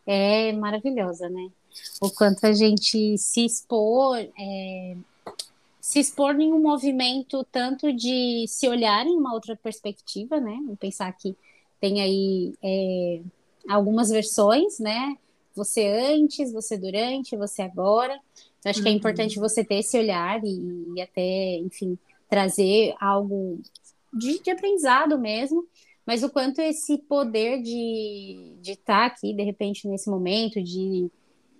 é 0.08 0.54
maravilhosa, 0.54 1.30
né? 1.30 1.50
O 2.02 2.10
quanto 2.10 2.46
a 2.46 2.54
gente 2.54 3.17
se 3.17 3.46
expor, 3.46 4.17
é, 4.17 4.96
se 5.80 6.00
expor 6.00 6.39
em 6.39 6.52
um 6.52 6.60
movimento 6.60 7.46
tanto 7.52 7.93
de 7.93 8.46
se 8.48 8.67
olhar 8.67 9.06
em 9.06 9.15
uma 9.15 9.34
outra 9.34 9.56
perspectiva, 9.56 10.39
né? 10.39 10.58
Pensar 10.80 11.12
que 11.12 11.36
tem 11.80 12.02
aí 12.02 12.54
é, 12.63 13.22
algumas 13.70 14.10
versões, 14.10 14.80
né? 14.80 15.15
Você 15.56 15.86
antes, 15.86 16.52
você 16.52 16.78
durante, 16.78 17.36
você 17.36 17.62
agora. 17.62 18.20
Então, 18.60 18.70
acho 18.70 18.80
uhum. 18.80 18.84
que 18.84 18.89
é 18.89 18.91
uhum. 18.91 18.98
importante 18.98 19.39
você 19.39 19.63
ter 19.63 19.80
esse 19.80 19.98
olhar 19.98 20.43
e, 20.43 20.93
e 20.96 21.02
até, 21.02 21.56
enfim, 21.58 21.98
trazer 22.30 22.96
algo 23.00 23.60
de, 24.13 24.39
de, 24.39 24.52
aprendizado 24.52 25.17
mesmo, 25.17 25.65
mas 26.08 26.24
o 26.24 26.30
quanto 26.30 26.62
esse 26.62 26.98
poder 27.00 27.62
de 27.62 28.56
estar 28.63 29.02
tá 29.02 29.06
aqui, 29.06 29.34
de 29.34 29.43
repente, 29.43 29.86
nesse 29.89 30.10
momento, 30.10 30.63
de 30.63 31.12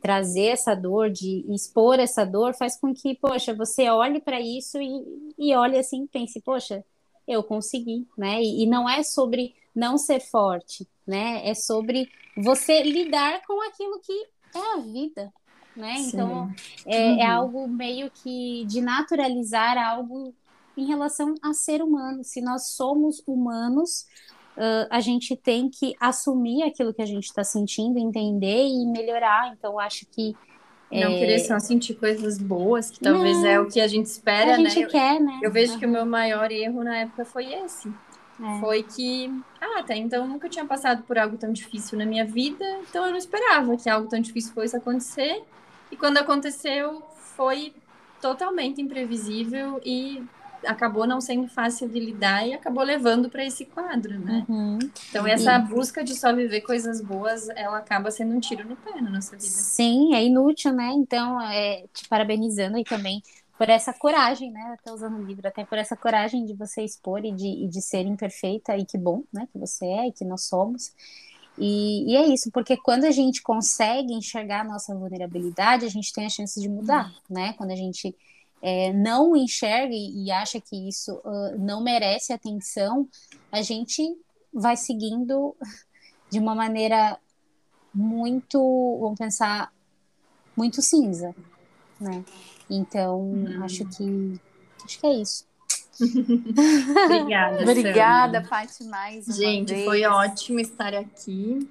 trazer 0.02 0.46
essa 0.46 0.74
dor, 0.74 1.10
de 1.10 1.44
expor 1.50 2.00
essa 2.00 2.24
dor, 2.24 2.56
faz 2.56 2.80
com 2.80 2.94
que, 2.94 3.14
poxa, 3.16 3.54
você 3.54 3.90
olhe 3.90 4.22
para 4.22 4.40
isso 4.40 4.78
e, 4.82 5.34
e 5.38 5.54
olhe 5.54 5.78
assim, 5.78 6.08
pense, 6.08 6.40
poxa, 6.40 6.82
eu 7.28 7.44
consegui, 7.44 8.08
né? 8.18 8.42
E, 8.42 8.64
e 8.64 8.66
não 8.66 8.90
é 8.90 9.04
sobre 9.04 9.54
não 9.76 9.98
ser 9.98 10.22
forte, 10.22 10.88
né? 11.06 11.46
É 11.46 11.54
sobre 11.54 12.10
você 12.38 12.84
lidar 12.84 13.42
com 13.46 13.62
aquilo 13.68 14.00
que 14.00 14.28
é 14.56 14.74
a 14.76 14.78
vida, 14.78 15.34
né? 15.76 15.96
Então, 16.00 16.50
é, 16.86 16.96
é, 16.96 17.12
uhum. 17.12 17.20
é, 17.20 17.26
algo 17.26 17.68
meio 17.68 18.10
que 18.10 18.64
de 18.66 18.80
naturalizar 18.80 19.78
algo 19.78 20.34
em 20.78 20.86
relação 20.86 21.34
a 21.42 21.54
ser 21.54 21.82
humano. 21.82 22.24
Se 22.24 22.40
nós 22.40 22.70
somos 22.70 23.22
humanos, 23.28 24.06
uh, 24.58 24.88
a 24.90 25.00
gente 25.00 25.36
tem 25.36 25.70
que 25.70 25.96
assumir 26.00 26.64
aquilo 26.64 26.94
que 26.94 27.02
a 27.02 27.06
gente 27.06 27.26
está 27.26 27.44
sentindo, 27.44 27.98
entender 27.98 28.68
e 28.68 28.86
melhorar. 28.86 29.54
Então, 29.58 29.80
acho 29.80 30.06
que. 30.08 30.36
Não 30.92 31.12
é... 31.12 31.20
querer 31.20 31.40
só 31.40 31.60
sentir 31.60 31.96
coisas 31.96 32.38
boas, 32.38 32.90
que 32.90 33.00
talvez 33.00 33.38
Não, 33.38 33.46
é 33.46 33.60
o 33.60 33.68
que 33.68 33.82
a 33.82 33.88
gente 33.88 34.06
espera, 34.06 34.54
a 34.54 34.58
gente 34.58 34.80
né? 34.80 34.86
quer, 34.88 35.20
né? 35.20 35.40
Eu, 35.42 35.50
eu 35.50 35.52
vejo 35.52 35.74
uhum. 35.74 35.80
que 35.80 35.86
o 35.86 35.90
meu 35.90 36.06
maior 36.06 36.50
erro 36.52 36.84
na 36.84 36.98
época 37.00 37.26
foi 37.26 37.54
esse. 37.54 37.90
É. 38.40 38.60
Foi 38.60 38.84
que, 38.84 39.30
ah, 39.60 39.80
até 39.80 39.98
então 39.98 40.24
eu 40.24 40.28
nunca 40.30 40.48
tinha 40.48 40.64
passado 40.64 41.04
por 41.04 41.18
algo 41.18 41.38
tão 41.38 41.52
difícil 41.52 41.98
na 41.98 42.06
minha 42.06 42.24
vida, 42.24 42.64
então 42.88 43.04
eu 43.06 43.12
não 43.12 43.18
esperava 43.18 43.76
que 43.76 43.90
algo 43.90 44.08
tão 44.08 44.20
difícil 44.20 44.54
fosse 44.54 44.78
acontecer. 44.78 45.44
E 45.92 45.98
quando 45.98 46.18
aconteceu, 46.18 47.02
foi 47.36 47.74
totalmente 48.22 48.82
imprevisível 48.82 49.82
e 49.84 50.24
acabou 50.66 51.06
não 51.06 51.22
sendo 51.22 51.48
fácil 51.48 51.88
de 51.90 52.00
lidar 52.00 52.48
e 52.48 52.54
acabou 52.54 52.84
levando 52.84 53.30
para 53.30 53.46
esse 53.46 53.66
quadro, 53.66 54.20
né? 54.20 54.46
Uhum. 54.48 54.80
Então 55.10 55.26
essa 55.28 55.56
e... 55.56 55.60
busca 55.64 56.04
de 56.04 56.16
só 56.16 56.34
viver 56.34 56.62
coisas 56.62 57.02
boas, 57.02 57.50
ela 57.50 57.78
acaba 57.78 58.12
sendo 58.12 58.36
um 58.36 58.40
tiro 58.40 58.68
no 58.68 58.76
pé 58.76 59.02
na 59.02 59.10
nossa 59.10 59.32
vida. 59.36 59.48
Sim, 59.48 60.14
é 60.16 60.24
inútil, 60.24 60.74
né? 60.74 60.92
Então, 60.94 61.42
é, 61.42 61.86
te 61.94 62.08
parabenizando 62.08 62.78
aí 62.78 62.84
também 62.84 63.22
por 63.58 63.70
essa 63.70 63.92
coragem, 63.92 64.52
né? 64.52 64.78
Até 64.80 64.92
usando 64.92 65.18
o 65.18 65.24
livro, 65.24 65.48
até 65.48 65.66
por 65.66 65.78
essa 65.78 65.96
coragem 65.96 66.46
de 66.46 66.54
você 66.54 66.84
expor 66.84 67.26
e 67.26 67.32
de, 67.32 67.48
e 67.48 67.68
de 67.68 67.82
ser 67.82 68.06
imperfeita, 68.06 68.78
e 68.78 68.86
que 68.86 68.98
bom, 68.98 69.24
né? 69.34 69.48
Que 69.52 69.58
você 69.58 69.86
é 69.86 70.08
e 70.08 70.12
que 70.12 70.24
nós 70.24 70.44
somos. 70.44 70.94
E, 71.58 72.12
e, 72.12 72.16
é 72.16 72.28
isso, 72.28 72.52
porque 72.52 72.78
quando 72.78 73.06
a 73.06 73.12
gente 73.12 73.42
consegue 73.42 74.14
enxergar 74.14 74.62
a 74.62 74.64
nossa 74.64 74.94
vulnerabilidade, 74.94 75.86
a 75.86 75.90
gente 75.90 76.14
tem 76.14 76.28
a 76.28 76.30
chance 76.30 76.62
de 76.62 76.70
mudar, 76.70 77.12
né? 77.28 77.54
Quando 77.54 77.72
a 77.72 77.76
gente 77.76 78.16
é, 78.62 78.92
não 78.94 79.36
enxerga 79.36 79.94
e 79.94 80.32
acha 80.32 80.60
que 80.60 80.88
isso 80.88 81.14
uh, 81.24 81.58
não 81.58 81.82
merece 81.82 82.34
atenção, 82.34 83.08
a 83.52 83.62
gente 83.62 84.04
vai 84.54 84.76
seguindo 84.76 85.56
de 86.30 86.40
uma 86.40 86.56
maneira 86.56 87.20
muito, 87.94 88.98
vamos 89.00 89.18
pensar, 89.18 89.72
muito 90.56 90.82
cinza, 90.82 91.36
né? 92.00 92.24
Então, 92.70 93.22
hum. 93.22 93.64
acho 93.64 93.86
que 93.86 94.40
acho 94.84 95.00
que 95.00 95.08
é 95.08 95.14
isso. 95.14 95.48
Obrigada. 97.06 97.62
Obrigada, 97.62 98.42
Paty, 98.44 98.84
mais 98.84 99.26
Gente, 99.26 99.74
vez. 99.74 99.86
foi 99.86 100.06
ótimo 100.06 100.60
estar 100.60 100.94
aqui. 100.94 101.68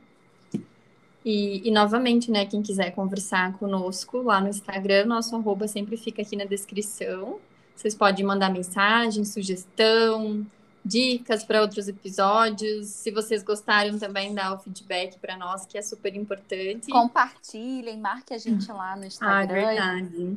E, 1.28 1.68
e, 1.68 1.72
novamente, 1.72 2.30
né, 2.30 2.46
quem 2.46 2.62
quiser 2.62 2.92
conversar 2.92 3.52
conosco 3.58 4.22
lá 4.22 4.40
no 4.40 4.48
Instagram, 4.48 5.06
nosso 5.06 5.34
arroba 5.34 5.66
sempre 5.66 5.96
fica 5.96 6.22
aqui 6.22 6.36
na 6.36 6.44
descrição. 6.44 7.40
Vocês 7.74 7.96
podem 7.96 8.24
mandar 8.24 8.48
mensagem, 8.48 9.24
sugestão, 9.24 10.46
dicas 10.84 11.42
para 11.42 11.60
outros 11.60 11.88
episódios. 11.88 12.86
Se 12.86 13.10
vocês 13.10 13.42
gostaram, 13.42 13.98
também 13.98 14.32
dá 14.32 14.54
o 14.54 14.58
feedback 14.60 15.18
para 15.18 15.36
nós, 15.36 15.66
que 15.66 15.76
é 15.76 15.82
super 15.82 16.14
importante. 16.14 16.92
Compartilhem, 16.92 17.98
marque 17.98 18.32
a 18.32 18.38
gente 18.38 18.70
lá 18.70 18.94
no 18.94 19.02
Ah, 19.02 19.06
Instagram. 19.08 19.66
verdade. 19.66 20.36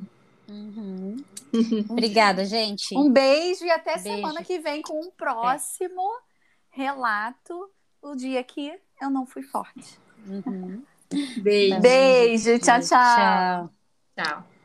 Uhum. 0.50 1.18
Obrigada, 1.88 2.44
gente. 2.46 2.98
Um 2.98 3.12
beijo 3.12 3.64
e 3.64 3.70
até 3.70 3.94
Beijo. 3.94 4.16
semana 4.18 4.44
que 4.44 4.58
vem 4.58 4.82
com 4.82 5.00
um 5.00 5.12
próximo 5.12 6.02
relato. 6.72 7.70
O 8.02 8.16
dia 8.16 8.44
que 8.44 8.74
eu 9.00 9.12
não 9.12 9.28
fui 9.28 9.44
forte. 9.44 10.00
Uhum. 10.26 10.86
Beijo. 11.36 11.82
Beijo, 11.82 12.60
tchau, 12.60 12.80
tchau. 12.82 12.90
Tchau. 13.16 13.70
Tchau. 14.16 14.59